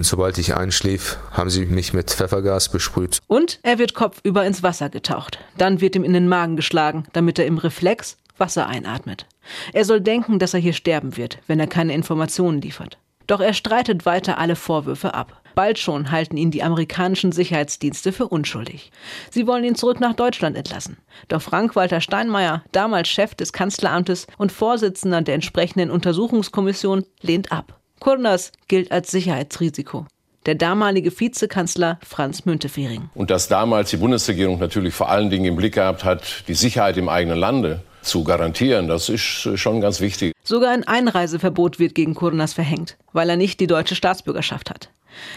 Sobald 0.00 0.38
ich 0.38 0.54
einschlief, 0.54 1.18
haben 1.32 1.50
sie 1.50 1.66
mich 1.66 1.92
mit 1.92 2.10
Pfeffergas 2.10 2.68
besprüht. 2.68 3.18
Und 3.26 3.58
er 3.64 3.78
wird 3.78 3.94
kopfüber 3.94 4.46
ins 4.46 4.62
Wasser 4.62 4.90
getaucht. 4.90 5.40
Dann 5.56 5.80
wird 5.80 5.96
ihm 5.96 6.04
in 6.04 6.12
den 6.12 6.28
Magen 6.28 6.54
geschlagen, 6.54 7.04
damit 7.12 7.40
er 7.40 7.46
im 7.46 7.58
Reflex 7.58 8.16
Wasser 8.38 8.66
einatmet. 8.66 9.26
Er 9.72 9.84
soll 9.84 10.00
denken, 10.00 10.38
dass 10.38 10.54
er 10.54 10.60
hier 10.60 10.72
sterben 10.72 11.16
wird, 11.16 11.38
wenn 11.46 11.60
er 11.60 11.66
keine 11.66 11.94
Informationen 11.94 12.60
liefert. 12.60 12.98
Doch 13.26 13.40
er 13.40 13.52
streitet 13.52 14.06
weiter 14.06 14.38
alle 14.38 14.56
Vorwürfe 14.56 15.14
ab. 15.14 15.42
Bald 15.54 15.78
schon 15.78 16.10
halten 16.10 16.36
ihn 16.36 16.50
die 16.50 16.62
amerikanischen 16.62 17.32
Sicherheitsdienste 17.32 18.12
für 18.12 18.28
unschuldig. 18.28 18.90
Sie 19.30 19.46
wollen 19.46 19.64
ihn 19.64 19.74
zurück 19.74 20.00
nach 20.00 20.14
Deutschland 20.14 20.56
entlassen. 20.56 20.96
Doch 21.28 21.42
Frank-Walter 21.42 22.00
Steinmeier, 22.00 22.62
damals 22.72 23.08
Chef 23.08 23.34
des 23.34 23.52
Kanzleramtes 23.52 24.26
und 24.38 24.52
Vorsitzender 24.52 25.20
der 25.20 25.34
entsprechenden 25.34 25.90
Untersuchungskommission, 25.90 27.04
lehnt 27.20 27.52
ab. 27.52 27.80
Kurnas 28.00 28.52
gilt 28.68 28.92
als 28.92 29.10
Sicherheitsrisiko 29.10 30.06
der 30.46 30.54
damalige 30.54 31.10
Vizekanzler 31.20 31.98
Franz 32.02 32.46
Müntefering. 32.46 33.10
Und 33.14 33.30
dass 33.30 33.48
damals 33.48 33.90
die 33.90 33.98
Bundesregierung 33.98 34.58
natürlich 34.58 34.94
vor 34.94 35.10
allen 35.10 35.28
Dingen 35.28 35.44
im 35.44 35.56
Blick 35.56 35.74
gehabt 35.74 36.04
hat, 36.04 36.44
die 36.48 36.54
Sicherheit 36.54 36.96
im 36.96 37.10
eigenen 37.10 37.38
Lande 37.38 37.82
zu 38.08 38.24
garantieren. 38.24 38.88
Das 38.88 39.08
ist 39.08 39.22
schon 39.22 39.80
ganz 39.80 40.00
wichtig. 40.00 40.32
Sogar 40.42 40.70
ein 40.70 40.84
Einreiseverbot 40.86 41.78
wird 41.78 41.94
gegen 41.94 42.14
Kurnas 42.14 42.52
verhängt, 42.52 42.96
weil 43.12 43.30
er 43.30 43.36
nicht 43.36 43.60
die 43.60 43.66
deutsche 43.66 43.94
Staatsbürgerschaft 43.94 44.70
hat. 44.70 44.90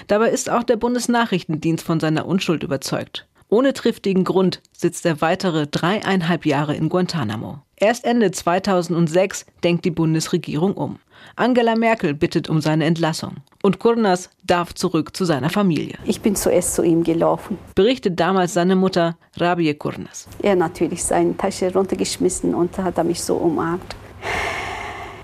Dabei 0.08 0.30
ist 0.30 0.50
auch 0.50 0.64
der 0.64 0.78
Bundesnachrichtendienst 0.78 1.86
von 1.86 2.00
seiner 2.00 2.26
Unschuld 2.26 2.64
überzeugt. 2.64 3.28
Ohne 3.54 3.74
triftigen 3.74 4.24
Grund 4.24 4.62
sitzt 4.72 5.06
er 5.06 5.20
weitere 5.20 5.68
dreieinhalb 5.68 6.46
Jahre 6.46 6.74
in 6.74 6.88
Guantanamo. 6.88 7.60
Erst 7.76 8.06
Ende 8.06 8.32
2006 8.32 9.46
denkt 9.62 9.84
die 9.84 9.92
Bundesregierung 9.92 10.74
um. 10.74 11.00
Angela 11.36 11.76
Merkel 11.76 12.14
bittet 12.14 12.50
um 12.50 12.62
seine 12.62 12.86
Entlassung. 12.86 13.36
Und 13.62 13.80
Kurnas 13.80 14.30
darf 14.46 14.74
zurück 14.74 15.18
zu 15.18 15.26
seiner 15.26 15.50
Familie. 15.50 15.98
Ich 16.06 16.22
bin 16.22 16.38
zuerst 16.38 16.76
zu 16.76 16.84
ihm 16.84 17.04
gelaufen. 17.04 17.58
Berichtet 17.76 18.18
damals 18.22 18.54
seine 18.54 18.78
Mutter 18.78 19.18
Rabie 19.36 19.74
Kurnas. 19.74 20.30
Er 20.42 20.56
natürlich 20.56 21.04
seine 21.04 21.36
Tasche 21.36 21.74
runtergeschmissen 21.74 22.56
und 22.56 22.78
hat 22.78 23.04
mich 23.04 23.22
so 23.22 23.36
umarmt. 23.36 23.98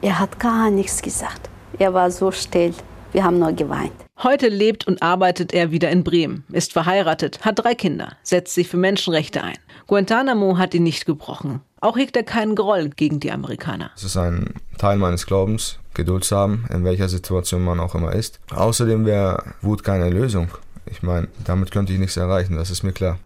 Er 0.01 0.19
hat 0.19 0.37
gar 0.37 0.69
nichts 0.69 1.01
gesagt. 1.01 1.49
Er 1.79 1.93
war 1.93 2.11
so 2.11 2.31
still. 2.31 2.73
Wir 3.13 3.23
haben 3.23 3.39
nur 3.39 3.53
geweint. 3.53 3.93
Heute 4.21 4.47
lebt 4.47 4.87
und 4.87 5.01
arbeitet 5.01 5.53
er 5.53 5.71
wieder 5.71 5.89
in 5.89 6.03
Bremen, 6.03 6.43
ist 6.51 6.73
verheiratet, 6.73 7.45
hat 7.45 7.59
drei 7.59 7.75
Kinder, 7.75 8.13
setzt 8.23 8.53
sich 8.53 8.67
für 8.67 8.77
Menschenrechte 8.77 9.43
ein. 9.43 9.57
Guantanamo 9.87 10.57
hat 10.57 10.73
ihn 10.73 10.83
nicht 10.83 11.05
gebrochen. 11.05 11.61
Auch 11.79 11.97
hegt 11.97 12.17
er 12.17 12.23
keinen 12.23 12.55
Groll 12.55 12.89
gegen 12.89 13.19
die 13.19 13.31
Amerikaner. 13.31 13.91
Es 13.95 14.03
ist 14.03 14.17
ein 14.17 14.55
Teil 14.77 14.97
meines 14.97 15.25
Glaubens, 15.25 15.79
Geduld 15.93 16.23
zu 16.23 16.35
haben, 16.35 16.65
in 16.73 16.83
welcher 16.83 17.07
Situation 17.07 17.63
man 17.63 17.79
auch 17.79 17.95
immer 17.95 18.13
ist. 18.13 18.39
Außerdem 18.53 19.05
wäre 19.05 19.43
Wut 19.61 19.83
keine 19.83 20.09
Lösung. 20.09 20.49
Ich 20.85 21.03
meine, 21.03 21.27
damit 21.45 21.71
könnte 21.71 21.93
ich 21.93 21.99
nichts 21.99 22.17
erreichen, 22.17 22.55
das 22.55 22.71
ist 22.71 22.83
mir 22.83 22.93
klar. 22.93 23.19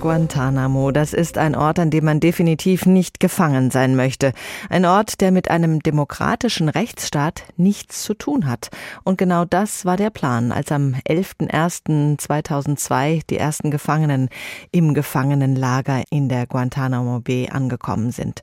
Guantanamo, 0.00 0.90
das 0.92 1.12
ist 1.12 1.36
ein 1.36 1.54
Ort, 1.54 1.78
an 1.78 1.90
dem 1.90 2.06
man 2.06 2.20
definitiv 2.20 2.86
nicht 2.86 3.20
gefangen 3.20 3.70
sein 3.70 3.96
möchte. 3.96 4.32
Ein 4.70 4.86
Ort, 4.86 5.20
der 5.20 5.30
mit 5.30 5.50
einem 5.50 5.80
demokratischen 5.80 6.70
Rechtsstaat 6.70 7.42
nichts 7.58 8.02
zu 8.02 8.14
tun 8.14 8.48
hat. 8.48 8.70
Und 9.04 9.18
genau 9.18 9.44
das 9.44 9.84
war 9.84 9.98
der 9.98 10.08
Plan, 10.08 10.52
als 10.52 10.72
am 10.72 10.94
11.01.2002 11.06 13.24
die 13.28 13.36
ersten 13.36 13.70
Gefangenen 13.70 14.30
im 14.72 14.94
Gefangenenlager 14.94 16.04
in 16.10 16.30
der 16.30 16.46
Guantanamo 16.46 17.20
Bay 17.20 17.50
angekommen 17.50 18.10
sind. 18.10 18.42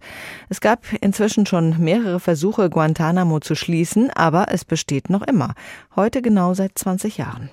Es 0.50 0.62
gab 0.62 0.84
inzwischen 1.02 1.48
schon 1.48 1.80
mehrere 1.80 2.20
Versuche, 2.20 2.70
Guantanamo 2.70 3.40
zu 3.40 3.56
schließen, 3.56 4.12
aber 4.12 4.52
es 4.52 4.64
besteht 4.64 5.10
noch 5.10 5.24
immer. 5.24 5.56
Heute 5.96 6.22
genau 6.22 6.54
seit 6.54 6.78
20 6.78 7.18
Jahren. 7.18 7.50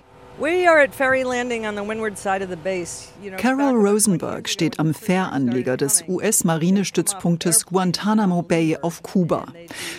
Carol 3.36 3.74
Rosenberg 3.76 4.48
steht 4.48 4.80
am 4.80 4.92
Fähranleger 4.92 5.76
des 5.76 6.04
US-Marinestützpunktes 6.08 7.66
Guantanamo 7.66 8.42
Bay 8.42 8.76
auf 8.82 9.04
Kuba. 9.04 9.46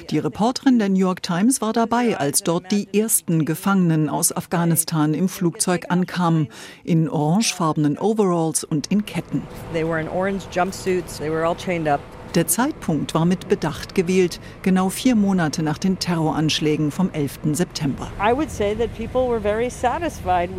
Die 0.10 0.20
Reporterin 0.20 0.78
der 0.78 0.90
New 0.90 1.00
York 1.00 1.24
Times 1.24 1.62
war 1.62 1.72
dabei, 1.72 2.18
als 2.18 2.44
dort 2.44 2.70
die 2.70 2.90
ersten 2.94 3.46
Gefangenen 3.46 4.10
aus 4.10 4.36
Afghanistan 4.36 5.14
im 5.14 5.30
Flugzeug 5.30 5.86
ankamen, 5.88 6.50
in 6.84 7.08
orangefarbenen 7.08 7.98
Overalls 7.98 8.66
und 8.66 8.88
in 8.88 9.06
Ketten. 9.06 9.42
They 9.72 9.88
were 9.88 10.02
in 10.02 10.10
orange 10.10 10.44
jumpsuits, 10.52 11.18
they 11.18 11.30
were 11.30 11.48
all 11.48 11.56
chained 11.56 11.88
up. 11.88 12.02
Der 12.36 12.48
Zeitpunkt 12.48 13.14
war 13.14 13.24
mit 13.24 13.48
Bedacht 13.48 13.96
gewählt, 13.96 14.42
genau 14.62 14.90
vier 14.90 15.16
Monate 15.16 15.64
nach 15.64 15.78
den 15.78 16.00
Terroranschlägen 16.00 16.92
vom 16.92 17.10
11. 17.14 17.40
September. 17.54 18.12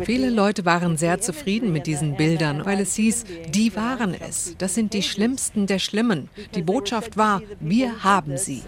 Viele 0.03 0.31
Leute 0.31 0.65
waren 0.65 0.97
sehr 0.97 1.21
zufrieden 1.21 1.71
mit 1.71 1.85
diesen 1.85 2.15
Bildern, 2.15 2.65
weil 2.65 2.79
es 2.79 2.95
hieß, 2.95 3.25
die 3.49 3.75
waren 3.75 4.15
es. 4.27 4.55
Das 4.57 4.73
sind 4.73 4.93
die 4.93 5.03
Schlimmsten 5.03 5.67
der 5.67 5.77
Schlimmen. 5.77 6.29
Die 6.55 6.63
Botschaft 6.63 7.15
war, 7.15 7.43
wir 7.59 8.03
haben 8.03 8.37
sie. 8.37 8.63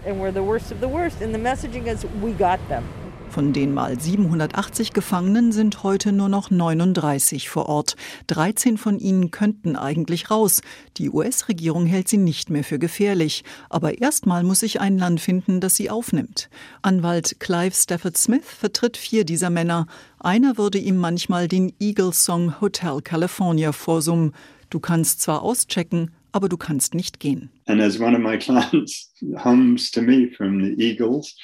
Von 3.30 3.52
den 3.52 3.72
mal 3.72 3.98
780 3.98 4.92
Gefangenen 4.92 5.52
sind 5.52 5.84
heute 5.84 6.10
nur 6.10 6.28
noch 6.28 6.50
39 6.50 7.48
vor 7.48 7.68
Ort. 7.68 7.94
13 8.26 8.76
von 8.76 8.98
ihnen 8.98 9.30
könnten 9.30 9.76
eigentlich 9.76 10.32
raus. 10.32 10.62
Die 10.96 11.10
US-Regierung 11.10 11.86
hält 11.86 12.08
sie 12.08 12.16
nicht 12.16 12.50
mehr 12.50 12.64
für 12.64 12.80
gefährlich. 12.80 13.44
Aber 13.68 14.00
erstmal 14.00 14.42
muss 14.42 14.60
sich 14.60 14.80
ein 14.80 14.98
Land 14.98 15.20
finden, 15.20 15.60
das 15.60 15.76
sie 15.76 15.90
aufnimmt. 15.90 16.50
Anwalt 16.82 17.38
Clive 17.38 17.72
Stafford 17.72 18.18
Smith 18.18 18.44
vertritt 18.44 18.96
vier 18.96 19.24
dieser 19.24 19.48
Männer. 19.48 19.86
Einer 20.18 20.58
würde 20.58 20.78
ihm 20.78 20.96
manchmal 20.96 21.46
den 21.46 21.72
Eagle-Song 21.78 22.60
Hotel 22.60 23.00
California 23.00 23.70
vorsummen. 23.70 24.32
Du 24.70 24.80
kannst 24.80 25.20
zwar 25.20 25.42
auschecken, 25.42 26.10
aber 26.32 26.48
du 26.48 26.56
kannst 26.56 26.94
nicht 26.94 27.20
gehen. 27.20 27.50
And 27.66 27.80
as 27.80 28.00
one 28.00 28.16
of 28.16 28.22
my 28.22 28.36
clients 28.36 29.12
hums 29.44 29.92
to 29.92 30.02
me 30.02 30.28
from 30.36 30.60
the 30.60 30.74
Eagles, 30.82 31.36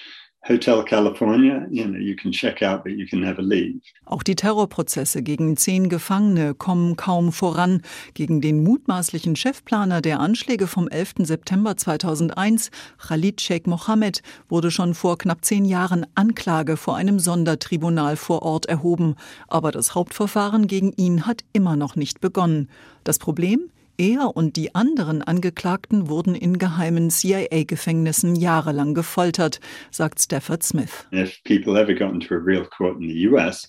Hotel 0.49 0.85
California, 0.85 1.67
you 1.71 1.85
know, 1.85 1.99
you 1.99 2.15
can 2.15 2.31
check 2.31 2.63
out, 2.63 2.85
but 2.85 2.93
you 2.93 3.05
can 3.05 3.21
never 3.21 3.43
leave. 3.43 3.81
Auch 4.05 4.23
die 4.23 4.37
Terrorprozesse 4.37 5.23
gegen 5.23 5.57
zehn 5.57 5.89
Gefangene 5.89 6.55
kommen 6.55 6.95
kaum 6.95 7.33
voran. 7.33 7.83
Gegen 8.15 8.41
den 8.41 8.63
mutmaßlichen 8.63 9.35
Chefplaner 9.35 10.01
der 10.01 10.21
Anschläge 10.21 10.69
vom 10.69 10.87
11. 10.87 11.15
September 11.25 11.77
2001, 11.77 12.71
Khalid 12.99 13.41
Sheikh 13.41 13.69
Mohammed, 13.69 14.23
wurde 14.49 14.71
schon 14.71 14.95
vor 14.95 15.19
knapp 15.19 15.45
zehn 15.45 15.65
Jahren 15.65 16.07
Anklage 16.15 16.77
vor 16.77 16.95
einem 16.97 17.19
Sondertribunal 17.19 18.17
vor 18.17 18.43
Ort 18.43 18.67
erhoben. 18.67 19.17
Aber 19.49 19.73
das 19.73 19.97
Hauptverfahren 19.97 20.69
gegen 20.69 20.93
ihn 20.93 21.27
hat 21.27 21.43
immer 21.53 21.75
noch 21.75 21.97
nicht 21.97 22.21
begonnen. 22.21 22.69
Das 23.03 23.19
Problem? 23.19 23.71
Er 23.99 24.37
und 24.37 24.57
die 24.57 24.75
anderen 24.75 25.23
Angeklagten 25.23 26.09
wurden 26.09 26.35
in 26.35 26.59
geheimen 26.59 27.11
CIA-Gefängnissen 27.11 28.37
jahrelang 28.37 28.93
gefoltert, 28.93 29.61
sagt 29.91 30.21
Stafford 30.21 30.63
Smith. 30.63 31.07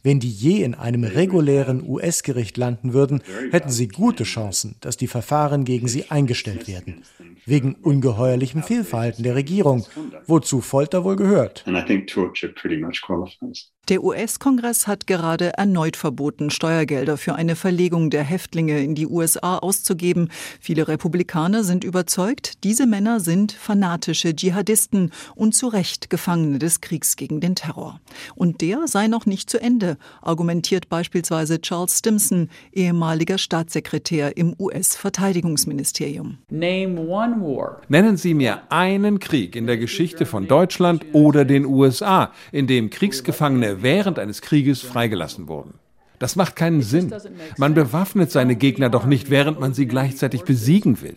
Wenn 0.04 0.20
die 0.20 0.30
je 0.30 0.64
in 0.64 0.76
einem 0.76 1.04
regulären 1.04 1.88
US-Gericht 1.88 2.58
landen 2.58 2.94
würden, 2.94 3.22
hätten 3.52 3.70
sie 3.70 3.88
gute 3.88 4.24
Chancen, 4.24 4.76
dass 4.82 4.98
die 4.98 5.08
Verfahren 5.08 5.64
gegen 5.64 5.88
sie 5.88 6.12
eingestellt 6.12 6.68
werden. 6.68 7.04
Wegen 7.46 7.76
ungeheuerlichem 7.76 8.64
Fehlverhalten 8.64 9.24
der 9.24 9.36
Regierung, 9.36 9.86
wozu 10.26 10.62
Folter 10.62 11.04
wohl 11.06 11.16
gehört. 11.16 11.64
Der 13.90 14.04
US-Kongress 14.04 14.86
hat 14.86 15.08
gerade 15.08 15.58
erneut 15.58 15.96
verboten, 15.96 16.50
Steuergelder 16.50 17.16
für 17.16 17.36
eine 17.36 17.56
Verlegung 17.56 18.10
der 18.10 18.24
Häftlinge 18.24 18.84
in 18.84 18.96
die 18.96 19.08
USA 19.08 19.60
auszugeben. 19.60 20.28
Viele 20.60 20.90
Republikaner 20.90 21.64
sind 21.64 21.86
überzeugt, 21.86 22.66
diese 22.66 22.86
Männer 22.86 23.22
sind 23.22 23.54
fanatische 23.54 24.36
Dschihadisten 24.36 25.14
und 25.36 25.56
zu 25.56 25.70
Recht 25.70 26.10
Gefangene 26.10 26.60
des 26.60 26.82
Kriegs 26.82 27.16
gegen 27.16 27.40
den 27.40 27.56
Terror. 27.56 28.02
Und 28.36 28.60
der 28.60 28.90
sei 28.90 29.08
noch 29.08 29.26
nicht 29.26 29.50
zu 29.50 29.58
Ende, 29.58 29.96
argumentiert 30.22 30.90
beispielsweise 30.90 31.62
Charles 31.62 32.00
Stimson, 32.00 32.50
ehemaliger 32.74 33.38
Staatssekretär 33.38 34.36
im 34.36 34.54
US-Verteidigungsministerium. 34.60 36.40
Nennen 37.88 38.18
Sie 38.18 38.34
mir 38.34 38.64
einen 38.70 39.20
Krieg 39.20 39.56
in 39.56 39.66
der 39.66 39.78
Geschichte 39.78 40.26
von 40.26 40.50
Deutschland 40.50 41.06
oder 41.14 41.46
den 41.46 41.66
USA, 41.66 42.34
in 42.52 42.68
dem 42.68 42.90
Kriegsgefangene 42.90 43.77
während 43.82 44.20
eines 44.20 44.42
Krieges 44.42 44.82
freigelassen 44.82 45.48
wurden. 45.48 45.76
Das 46.20 46.36
macht 46.36 46.56
keinen 46.56 46.82
Sinn. 46.82 47.14
Man 47.58 47.76
bewaffnet 47.76 48.32
seine 48.32 48.56
Gegner 48.56 48.90
doch 48.90 49.06
nicht, 49.06 49.30
während 49.30 49.60
man 49.60 49.74
sie 49.74 49.86
gleichzeitig 49.86 50.44
besiegen 50.44 51.00
will. 51.02 51.16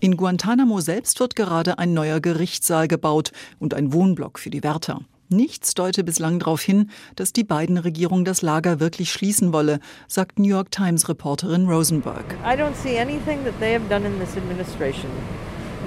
In 0.00 0.16
Guantanamo 0.16 0.80
selbst 0.80 1.18
wird 1.20 1.34
gerade 1.34 1.78
ein 1.78 1.94
neuer 1.94 2.20
Gerichtssaal 2.20 2.86
gebaut 2.86 3.32
und 3.58 3.72
ein 3.72 3.92
Wohnblock 3.92 4.38
für 4.38 4.50
die 4.50 4.62
Wärter. 4.62 5.00
Nichts 5.30 5.74
deute 5.74 6.04
bislang 6.04 6.38
darauf 6.38 6.62
hin, 6.62 6.90
dass 7.14 7.34
die 7.34 7.44
beiden 7.44 7.76
Regierung 7.76 8.24
das 8.24 8.40
Lager 8.40 8.80
wirklich 8.80 9.12
schließen 9.12 9.52
wolle, 9.52 9.78
sagt 10.06 10.38
New 10.38 10.48
York 10.48 10.70
Times 10.70 11.08
Reporterin 11.08 11.66
Rosenberg. 11.66 12.24
I 12.44 12.58
don't 12.58 12.74
see 12.74 12.98
anything 12.98 13.44
that 13.44 13.58
they 13.60 13.74
have 13.74 13.86
done 13.90 14.06
in 14.06 14.18
this 14.18 14.36
administration 14.38 15.10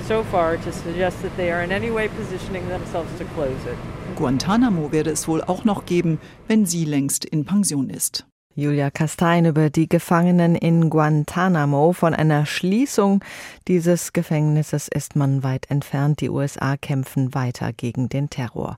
so 0.07 0.23
far 0.23 0.57
to 0.57 0.71
suggest 0.71 1.21
that 1.21 1.35
they 1.37 1.51
are 1.51 1.63
in 1.63 1.71
any 1.71 1.91
way 1.91 2.09
positioning 2.09 2.67
themselves 2.69 3.09
to 3.17 3.25
close 3.35 3.65
it. 3.65 3.77
Guantanamo 4.15 4.91
werde 4.91 5.11
es 5.11 5.27
wohl 5.27 5.41
auch 5.41 5.63
noch 5.63 5.85
geben, 5.85 6.19
wenn 6.47 6.65
sie 6.65 6.85
längst 6.85 7.25
in 7.25 7.45
Pension 7.45 7.89
ist. 7.89 8.25
Julia 8.53 8.91
Kastein 8.91 9.45
über 9.45 9.69
die 9.69 9.87
Gefangenen 9.87 10.55
in 10.55 10.89
Guantanamo. 10.89 11.93
Von 11.93 12.13
einer 12.13 12.45
Schließung 12.45 13.23
dieses 13.69 14.11
Gefängnisses 14.11 14.89
ist 14.89 15.15
man 15.15 15.41
weit 15.41 15.71
entfernt. 15.71 16.19
Die 16.19 16.29
USA 16.29 16.75
kämpfen 16.75 17.33
weiter 17.33 17.71
gegen 17.71 18.09
den 18.09 18.29
Terror. 18.29 18.77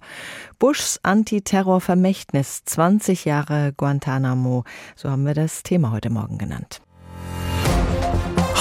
Bushs 0.60 1.00
Antiterrorvermächtnis 1.02 2.66
20 2.66 3.26
Jahre 3.26 3.74
Guantanamo. 3.76 4.64
So 4.96 5.10
haben 5.10 5.26
wir 5.26 5.34
das 5.34 5.64
Thema 5.64 5.92
heute 5.92 6.12
Morgen 6.12 6.38
genannt. 6.38 6.83